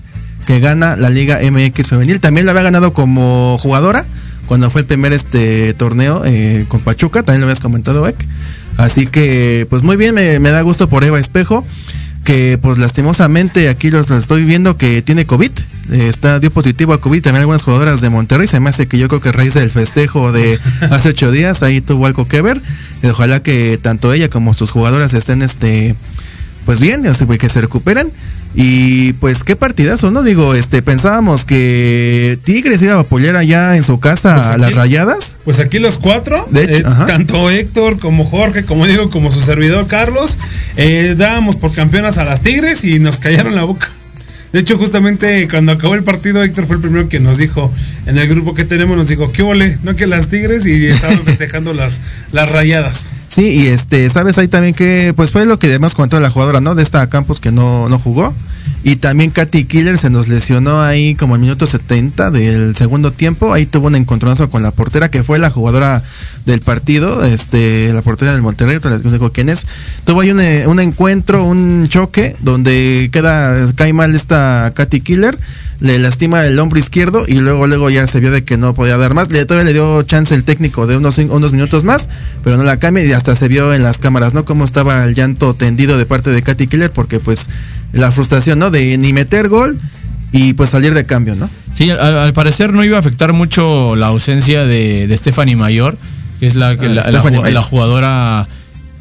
[0.47, 2.21] que gana la Liga MX femenil.
[2.21, 4.05] También la había ganado como jugadora
[4.45, 8.15] cuando fue el primer este torneo eh, con Pachuca, también lo habías comentado, Ek.
[8.77, 11.65] Así que, pues muy bien, me, me da gusto por Eva Espejo
[12.25, 15.51] que pues lastimosamente aquí los, los estoy viendo que tiene COVID,
[15.91, 18.97] eh, está dio positivo a COVID también algunas jugadoras de Monterrey, se me hace que
[18.97, 20.59] yo creo que a raíz del festejo de
[20.89, 22.59] hace ocho días ahí tuvo algo que ver,
[23.03, 25.95] Eh, ojalá que tanto ella como sus jugadoras estén este
[26.65, 28.11] pues bien, así que se recuperen
[28.55, 30.23] y pues qué partidazo, ¿no?
[30.23, 34.73] Digo, este pensábamos que Tigres iba a apoyar allá en su casa Pues a las
[34.73, 35.37] rayadas.
[35.43, 39.41] Pues aquí los cuatro, De hecho, eh, tanto Héctor como Jorge, como digo, como su
[39.41, 40.37] servidor Carlos,
[40.77, 43.89] eh, dábamos por campeonas a las Tigres y nos callaron la boca.
[44.55, 47.69] De hecho, justamente cuando acabó el partido, Héctor fue el primero que nos dijo,
[48.05, 49.77] en el grupo que tenemos, nos dijo, ¿qué ole?
[49.83, 51.99] No que las Tigres y estaban festejando las,
[52.31, 53.11] las rayadas.
[53.27, 56.61] Sí, y este, sabes ahí también que, pues fue lo que hemos comentado la jugadora,
[56.61, 56.73] ¿no?
[56.73, 58.33] De esta Campos que no, no jugó.
[58.85, 63.51] Y también Katy Killer se nos lesionó ahí como el minuto 70 del segundo tiempo.
[63.51, 66.01] Ahí tuvo un encontronazo con la portera, que fue la jugadora
[66.45, 69.65] del partido, este, la portera del Monterrey, otra vez no quién es.
[70.03, 75.37] Tuvo ahí un, eh, un encuentro, un choque, donde queda, cae mal esta Katy Killer,
[75.79, 78.97] le lastima el hombro izquierdo y luego, luego ya se vio de que no podía
[78.97, 79.31] dar más.
[79.31, 82.09] Le, todavía le dio chance el técnico de unos, unos minutos más,
[82.43, 84.45] pero no la cambia y hasta se vio en las cámaras, ¿no?
[84.45, 87.49] Cómo estaba el llanto tendido de parte de Katy Killer, porque pues
[87.91, 88.69] la frustración, ¿no?
[88.69, 89.77] De ni meter gol
[90.31, 91.49] y pues salir de cambio, ¿no?
[91.73, 95.97] Sí, al, parecer no iba a afectar mucho la ausencia de Stephanie Mayor,
[96.39, 97.03] que es la, que la,
[97.63, 98.47] jugadora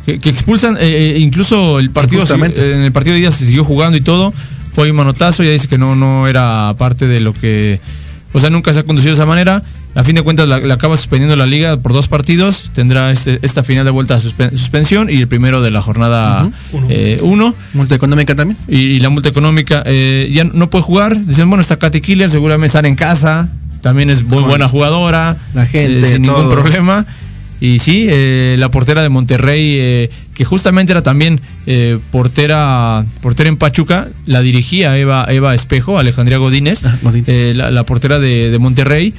[0.06, 2.22] que, que expulsan, eh, eh, incluso el partido,
[2.56, 4.32] sigue- en el partido de día se siguió jugando y todo,
[4.74, 7.80] fue un manotazo, ya dice que no, no era parte de lo que,
[8.32, 9.62] o sea, nunca se ha conducido de esa manera.
[9.96, 13.38] A fin de cuentas la, la acaba suspendiendo la liga por dos partidos, tendrá este-
[13.42, 16.42] esta final de vuelta a suspen- suspensión y el primero de la jornada
[17.22, 17.54] 1.
[17.74, 18.58] Multa económica también.
[18.66, 21.24] Y, y la multa económica eh, ya no puede jugar.
[21.24, 23.48] Dicen, bueno, está Katy Killer, seguramente estar en casa.
[23.82, 25.36] También es muy buena jugadora.
[25.54, 27.06] la gente, eh, sin ningún problema.
[27.66, 33.48] Y sí, eh, la portera de Monterrey, eh, que justamente era también eh, portera, portera
[33.48, 38.50] en Pachuca, la dirigía Eva, Eva Espejo, Alejandría Godínez, Ah, eh, la, la portera de,
[38.50, 39.14] de Monterrey.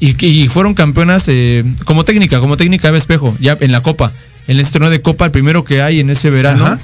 [0.00, 1.28] y, fueron campeonas
[1.84, 4.10] como técnica, como técnica Eva Espejo, ya en la Copa.
[4.48, 6.78] En este torneo de Copa, el primero que hay en ese verano,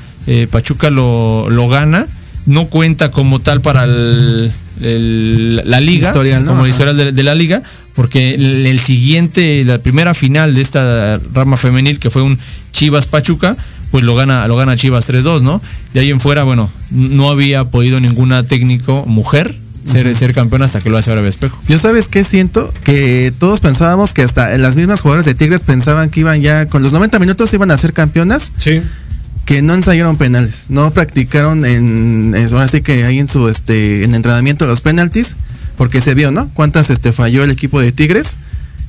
[0.51, 2.07] Pachuca lo, lo gana.
[2.45, 6.53] No cuenta como tal para el- el- la liga, Historial, ¿no?
[6.53, 7.61] como el historial de, de la liga,
[7.97, 12.39] porque el, el siguiente, la primera final de esta rama femenil, que fue un
[12.73, 13.57] Chivas Pachuca,
[13.91, 15.61] pues lo gana, lo gana Chivas 3-2, ¿no?
[15.95, 20.81] De ahí en fuera, bueno, no había podido ninguna técnico mujer ser, ser campeona hasta
[20.81, 21.59] que lo hace ahora Espejo.
[21.69, 26.11] Yo sabes qué siento que todos pensábamos que hasta las mismas jugadoras de Tigres pensaban
[26.11, 28.83] que iban ya con los 90 minutos iban a ser campeonas, Sí.
[29.47, 34.67] Que no ensayaron penales, no practicaron en eso, así que en su este en entrenamiento
[34.67, 35.37] los penaltis,
[35.77, 36.51] porque se vio, ¿no?
[36.53, 38.37] Cuántas este falló el equipo de Tigres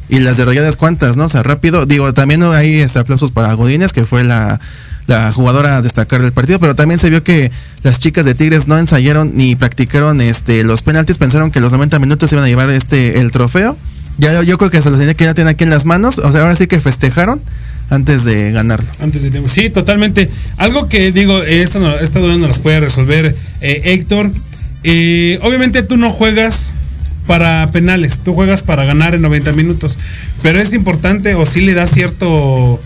[0.09, 1.25] y las de Rayadas cuántas, ¿no?
[1.25, 4.59] O sea, rápido, digo, también hay este, aplausos para Godínez, que fue la
[5.07, 7.49] la jugadora a destacar del partido, pero también se vio que
[7.83, 11.97] las chicas de Tigres no ensayaron ni practicaron este los penaltis, pensaron que los 90
[11.99, 13.77] minutos iban a llevar este el trofeo.
[14.17, 16.31] Ya yo creo que se los tenía que ya tienen aquí en las manos, o
[16.31, 17.41] sea, ahora sí que festejaron
[17.89, 18.87] antes de ganarlo.
[18.99, 19.49] Antes de.
[19.49, 20.29] Sí, totalmente.
[20.57, 24.31] Algo que digo, esta, no- esta duda nos puede resolver eh, Héctor.
[24.83, 26.73] Eh, obviamente tú no juegas
[27.27, 29.97] para penales, tú juegas para ganar en 90 minutos.
[30.41, 32.79] Pero es importante o sí le da cierto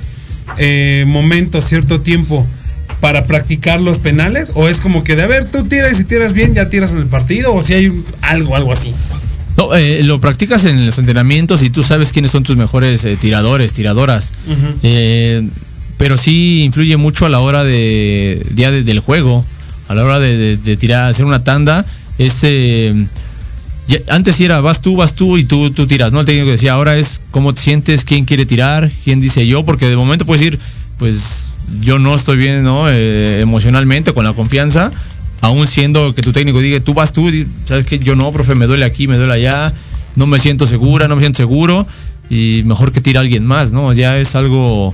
[0.58, 2.46] eh, momento, cierto tiempo
[3.00, 4.52] para practicar los penales.
[4.56, 6.92] O es como que de a ver, tú tiras y si tiras bien, ya tiras
[6.92, 7.54] en el partido.
[7.54, 8.94] O si hay algo, algo así.
[9.58, 13.18] No, eh, lo practicas en los entrenamientos y tú sabes quiénes son tus mejores eh,
[13.20, 14.34] tiradores, tiradoras.
[14.84, 15.48] Eh,
[15.98, 19.46] pero sí influye mucho a la hora de día de- del juego,
[19.88, 21.86] a la hora de, de- de tirar, hacer una tanda.
[22.18, 22.94] Es eh,
[23.88, 26.22] ya- antes era vas tú, vas tú y tú tú tiras, ¿no?
[26.22, 29.88] El técnico decía, ahora es cómo te sientes, quién quiere tirar, quién dice yo, porque
[29.88, 30.60] de momento puedes decir,
[30.98, 31.50] pues
[31.82, 32.90] yo no estoy bien, ¿no?
[32.90, 34.92] Emocionalmente, con la confianza,
[35.42, 37.30] aún siendo que tu técnico diga, tú vas tú,
[37.68, 39.74] sabes que yo no, profe, me duele aquí, me duele allá.
[40.16, 41.88] no me siento segura, no me siento seguro
[42.30, 43.92] y mejor que tire a alguien más, ¿no?
[43.94, 44.94] Ya es algo...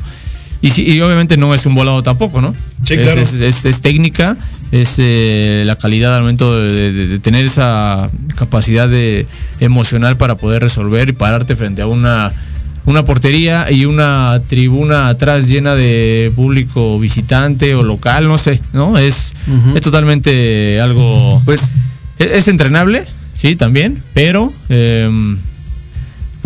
[0.61, 2.55] Y, sí, y obviamente no es un volado tampoco, ¿no?
[2.83, 3.21] Sí, Es- claro.
[3.21, 4.37] es, es- es técnica,
[4.71, 9.27] es eh, la calidad al momento de, de- de tener esa capacidad de,
[9.59, 12.31] emocional para poder resolver y pararte frente a una,
[12.87, 18.97] una portería y una tribuna atrás llena de público visitante o local, no sé, ¿no?
[18.97, 19.35] Es,
[19.75, 21.41] es totalmente algo...
[21.43, 21.75] Pues
[22.17, 24.51] es, es entrenable, sí, también, pero...
[24.69, 25.37] em,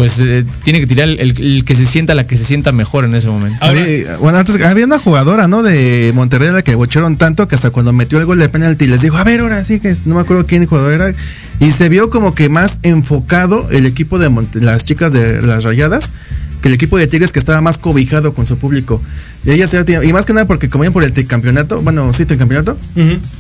[0.02, 3.06] pues eh, tiene que tirar el, el que se sienta la que se sienta mejor
[3.06, 3.60] en ese momento.
[3.64, 5.62] Había, bueno, antes había una jugadora, ¿no?
[5.62, 8.88] De Monterrey a la que bocharon tanto que hasta cuando metió el gol de penalti
[8.88, 11.14] les dijo, a ver, ahora sí que no me acuerdo quién jugador era.
[11.60, 15.64] Y se vio como que más enfocado el equipo de Monte- las chicas de las
[15.64, 16.14] rayadas
[16.62, 19.02] que el equipo de Tigres que estaba más cobijado con su público.
[19.46, 22.26] Y ya tenían- y más que nada porque como iban por el tricampeonato, bueno, sí,
[22.26, 22.78] tricampeonato,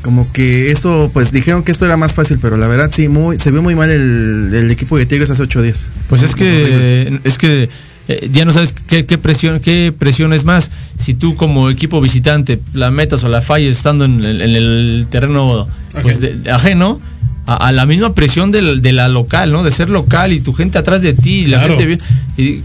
[0.01, 3.37] como que eso, pues dijeron que esto era más fácil, pero la verdad sí, muy,
[3.37, 5.85] se vio muy mal el, el equipo de Tigres hace ocho días.
[6.09, 7.69] Pues es que es que
[8.07, 12.01] eh, ya no sabes qué, qué presión qué presión es más si tú como equipo
[12.01, 15.67] visitante la metas o la falles estando en el, en el terreno
[16.01, 16.99] pues, de ajeno
[17.45, 20.51] a, a la misma presión del- de la local no de ser local y tu
[20.51, 21.77] gente atrás de ti y la Claro.
[21.77, 21.99] gente bien-
[22.37, 22.63] y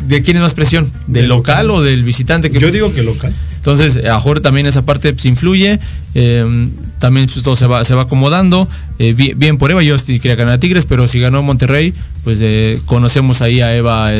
[0.00, 3.34] de quién es más presión del local, o del visitante que Yo digo que local.
[3.56, 5.78] entonces, a Jorge también esa parte pues, influye.
[6.14, 6.68] eh,
[6.98, 8.68] también pues, todo se va, se va acomodando.
[8.98, 11.94] eh, bien, bien por Eva, yo sí quería ganar a Tigres, pero si ganó Monterrey,
[12.24, 14.10] pues eh, conocemos ahí a Eva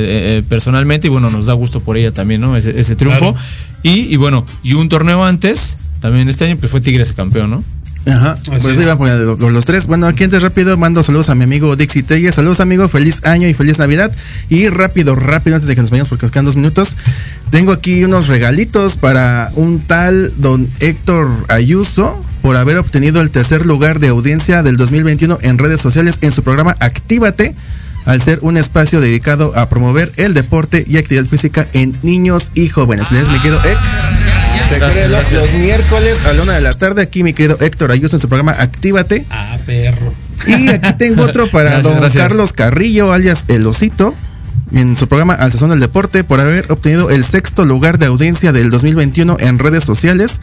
[0.48, 2.56] personalmente y bueno, nos da gusto por ella también, ¿no?
[2.56, 3.32] Ese, ese triunfo.
[3.34, 3.48] Claro.
[3.82, 7.64] Y, y bueno, y un torneo antes, también este año, pues fue Tigres campeón, ¿no?
[8.08, 8.82] Ajá, Así pues es.
[8.82, 9.86] iban por los, los tres.
[9.86, 12.34] Bueno, aquí antes rápido mando saludos a mi amigo Dixie Telles.
[12.34, 14.10] Saludos amigo, feliz año y feliz Navidad.
[14.48, 16.96] Y rápido, rápido, antes de que nos vayamos porque nos quedan dos minutos.
[17.50, 23.66] Tengo aquí unos regalitos para un tal don Héctor Ayuso por haber obtenido el tercer
[23.66, 27.54] lugar de audiencia del 2021 en redes sociales en su programa Actívate
[28.04, 32.68] al ser un espacio dedicado a promover el deporte y actividad física en niños y
[32.68, 33.12] jóvenes.
[33.12, 34.27] Les me quedo Héctor.
[34.78, 35.40] Gracias, los, gracias.
[35.40, 38.28] los miércoles a la una de la tarde aquí mi querido Héctor Ayuso en su
[38.28, 39.24] programa Actívate.
[39.30, 40.12] Ah, perro.
[40.46, 42.10] Y aquí tengo otro para Gracias, don.
[42.12, 44.14] Carlos Carrillo, alias El Osito,
[44.72, 48.52] en su programa Al Sazón del Deporte, por haber obtenido el sexto lugar de audiencia
[48.52, 50.40] del 2021 en redes sociales,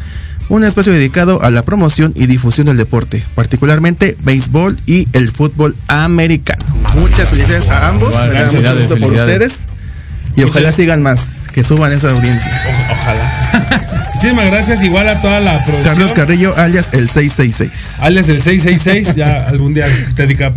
[0.50, 5.76] un espacio dedicado a la promoción y difusión del deporte, particularmente béisbol y el fútbol
[5.88, 6.64] americano.
[6.96, 9.66] Muchas felicidades a ambos, me da mucho gusto por ustedes.
[10.38, 12.52] Y ojalá sigan más, que suban esa audiencia.
[12.92, 13.92] Ojalá.
[14.16, 15.84] Muchísimas gracias igual a toda la producción.
[15.84, 18.02] Carlos Carrillo, alias el 666.
[18.02, 19.88] Alias el 666, ya algún día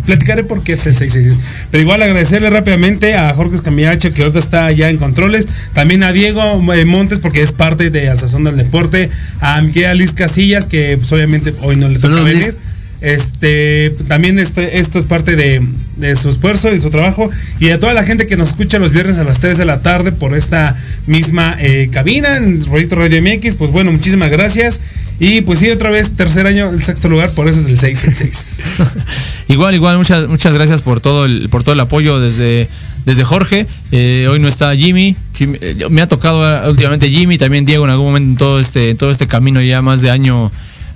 [0.05, 1.67] platicaré por qué es el 666.
[1.69, 5.45] Pero igual agradecerle rápidamente a Jorge Escamillacho, que ahorita está ya en controles.
[5.73, 9.09] También a Diego eh, Montes, porque es parte de Alzazón del Deporte.
[9.41, 12.55] A mi querida Liz Casillas, que pues, obviamente hoy no le toca venir.
[13.01, 15.61] Este, también este, esto es parte de,
[15.97, 17.29] de su esfuerzo y su trabajo.
[17.59, 19.81] Y a toda la gente que nos escucha los viernes a las 3 de la
[19.81, 20.75] tarde por esta
[21.07, 24.81] misma eh, cabina en Proyecto Radio MX, pues bueno, muchísimas gracias.
[25.19, 28.63] Y pues sí, otra vez, tercer año, el sexto lugar, por eso es el 666.
[29.49, 32.69] Igual, igual, muchas, muchas gracias por todo el, por todo el apoyo desde,
[33.05, 33.65] desde Jorge.
[33.91, 35.15] Eh, hoy no está Jimmy.
[35.39, 38.91] Eh, me ha tocado eh, últimamente Jimmy, también Diego en algún momento en todo este,
[38.91, 40.51] en todo este camino ya más de año,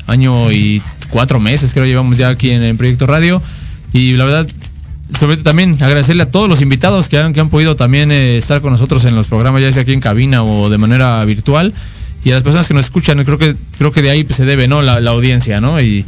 [0.06, 0.84] año y
[1.14, 3.42] cuatro meses, creo llevamos ya aquí en el Proyecto Radio.
[3.94, 4.48] Y la verdad,
[5.18, 8.62] sobre también agradecerle a todos los invitados que han, que han podido también eh, estar
[8.62, 11.72] con nosotros en los programas, ya sea aquí en cabina o de manera virtual.
[12.26, 14.46] Y a las personas que nos escuchan, creo que, creo que de ahí pues, se
[14.46, 14.82] debe, ¿no?
[14.82, 15.80] La, la audiencia, ¿no?
[15.80, 16.04] Y,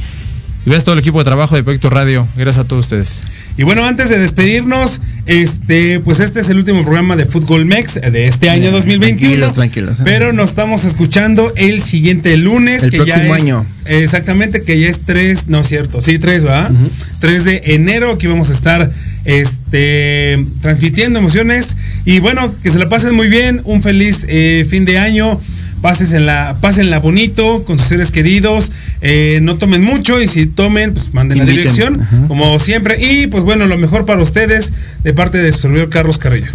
[0.66, 2.28] y gracias a todo el equipo de trabajo de Proyecto Radio.
[2.36, 3.22] Gracias a todos ustedes.
[3.58, 7.96] Y bueno, antes de despedirnos, este, pues este es el último programa de Fútbol Mex
[7.96, 9.30] de este año 2021.
[9.48, 9.98] Tranquilos, tranquilos.
[10.04, 12.84] Pero nos estamos escuchando el siguiente lunes.
[12.84, 13.66] El que ya próximo es- año.
[13.86, 16.72] Exactamente, que ya es 3, no es cierto, sí, 3, ¿verdad?
[17.20, 18.90] 3 de enero, aquí vamos a estar
[19.26, 21.76] este, transmitiendo emociones.
[22.06, 25.40] Y bueno, que se la pasen muy bien, un feliz eh, fin de año.
[25.86, 28.72] Pásenla, pásenla bonito con sus seres queridos.
[29.02, 32.28] eh, no tomen mucho y si tomen, pues manden la dirección, Ajá.
[32.28, 33.00] como siempre.
[33.00, 34.74] Y pues bueno, lo mejor para ustedes
[35.04, 36.48] de parte de su servidor Carlos Carrillo.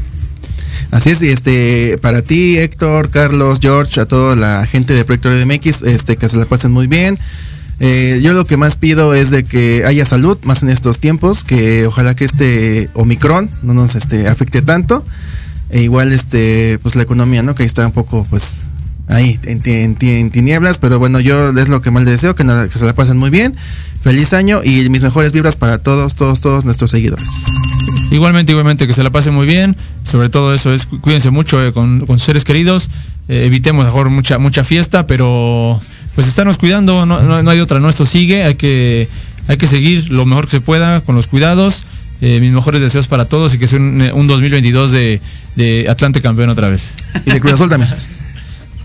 [0.91, 5.29] Así es, y este, para ti, Héctor, Carlos, George, a toda la gente de Proyecto
[5.29, 7.17] Radio MX, este, que se la pasen muy bien.
[7.79, 11.45] Eh, yo lo que más pido es de que haya salud, más en estos tiempos,
[11.45, 15.05] que ojalá que este Omicron no nos este, afecte tanto.
[15.71, 17.55] E igual, este, pues la economía, ¿no?
[17.55, 18.63] Que está un poco, pues,
[19.11, 22.35] ahí, en, ti- en en tinieblas, pero bueno, yo es lo que más les deseo,
[22.35, 23.55] que, no- que se la pasen muy bien.
[24.03, 27.29] Feliz año y mis mejores vibras para todos, todos, todos nuestros seguidores.
[28.11, 29.77] Igualmente, igualmente, que se la pasen muy bien.
[30.05, 32.89] Sobre todo eso es, cu- cuídense mucho eh, con, con sus seres queridos.
[33.29, 35.79] Eh, evitemos mejor mucha, mucha fiesta, pero
[36.15, 39.07] pues estarnos cuidando, no, no- no hay otra, no, esto sigue, hay que,
[39.49, 41.85] hay que seguir lo mejor que se pueda con los cuidados.
[42.23, 45.21] eh, mis mejores deseos para todos y que sea un, un 2022 de,
[45.57, 46.89] de Atlante campeón otra vez.
[47.27, 47.91] Y de Cruz Azul también.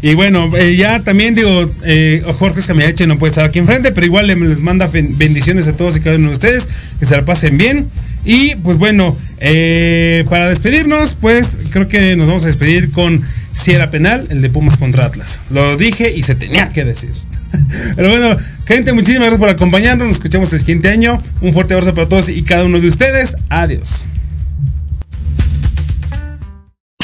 [0.02, 4.06] Y bueno, eh, ya también digo, eh, Jorge Escamiache no puede estar aquí enfrente, pero
[4.06, 6.68] igual le- les manda bendiciones a todos y cada uno de ustedes,
[7.00, 7.88] que se la pasen bien.
[8.24, 13.22] Y pues bueno, eh, para despedirnos, pues creo que nos vamos a despedir con
[13.56, 15.39] si era penal, el de Pumas contra Atlas.
[15.50, 17.12] Lo dije y se tenía que decir.
[17.96, 18.36] Pero bueno,
[18.68, 20.08] gente, muchísimas gracias por acompañarnos.
[20.08, 21.22] Nos escuchamos el siguiente año.
[21.41, 23.36] Un fuerte abrazo para todos y cada uno de ustedes.
[23.50, 24.08] Adiós.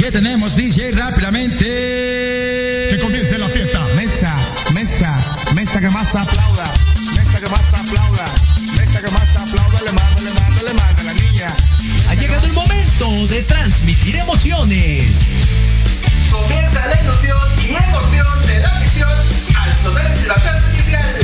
[0.01, 0.93] ¿Qué tenemos, DJ?
[0.93, 1.63] Rápidamente.
[2.89, 3.85] Que comience la fiesta.
[3.93, 4.35] Mesa,
[4.73, 5.15] mesa,
[5.53, 6.73] mesa que más aplauda.
[7.15, 8.25] Mesa que más aplauda.
[8.79, 9.79] Mesa que más aplauda.
[9.85, 11.55] Le mando, le mando, le mando a la niña.
[12.09, 15.33] Ha llegado el momento de transmitir emociones.
[16.31, 19.09] Comienza la ilusión y emoción de la misión
[19.55, 21.20] al sonar el silbatazo inicial.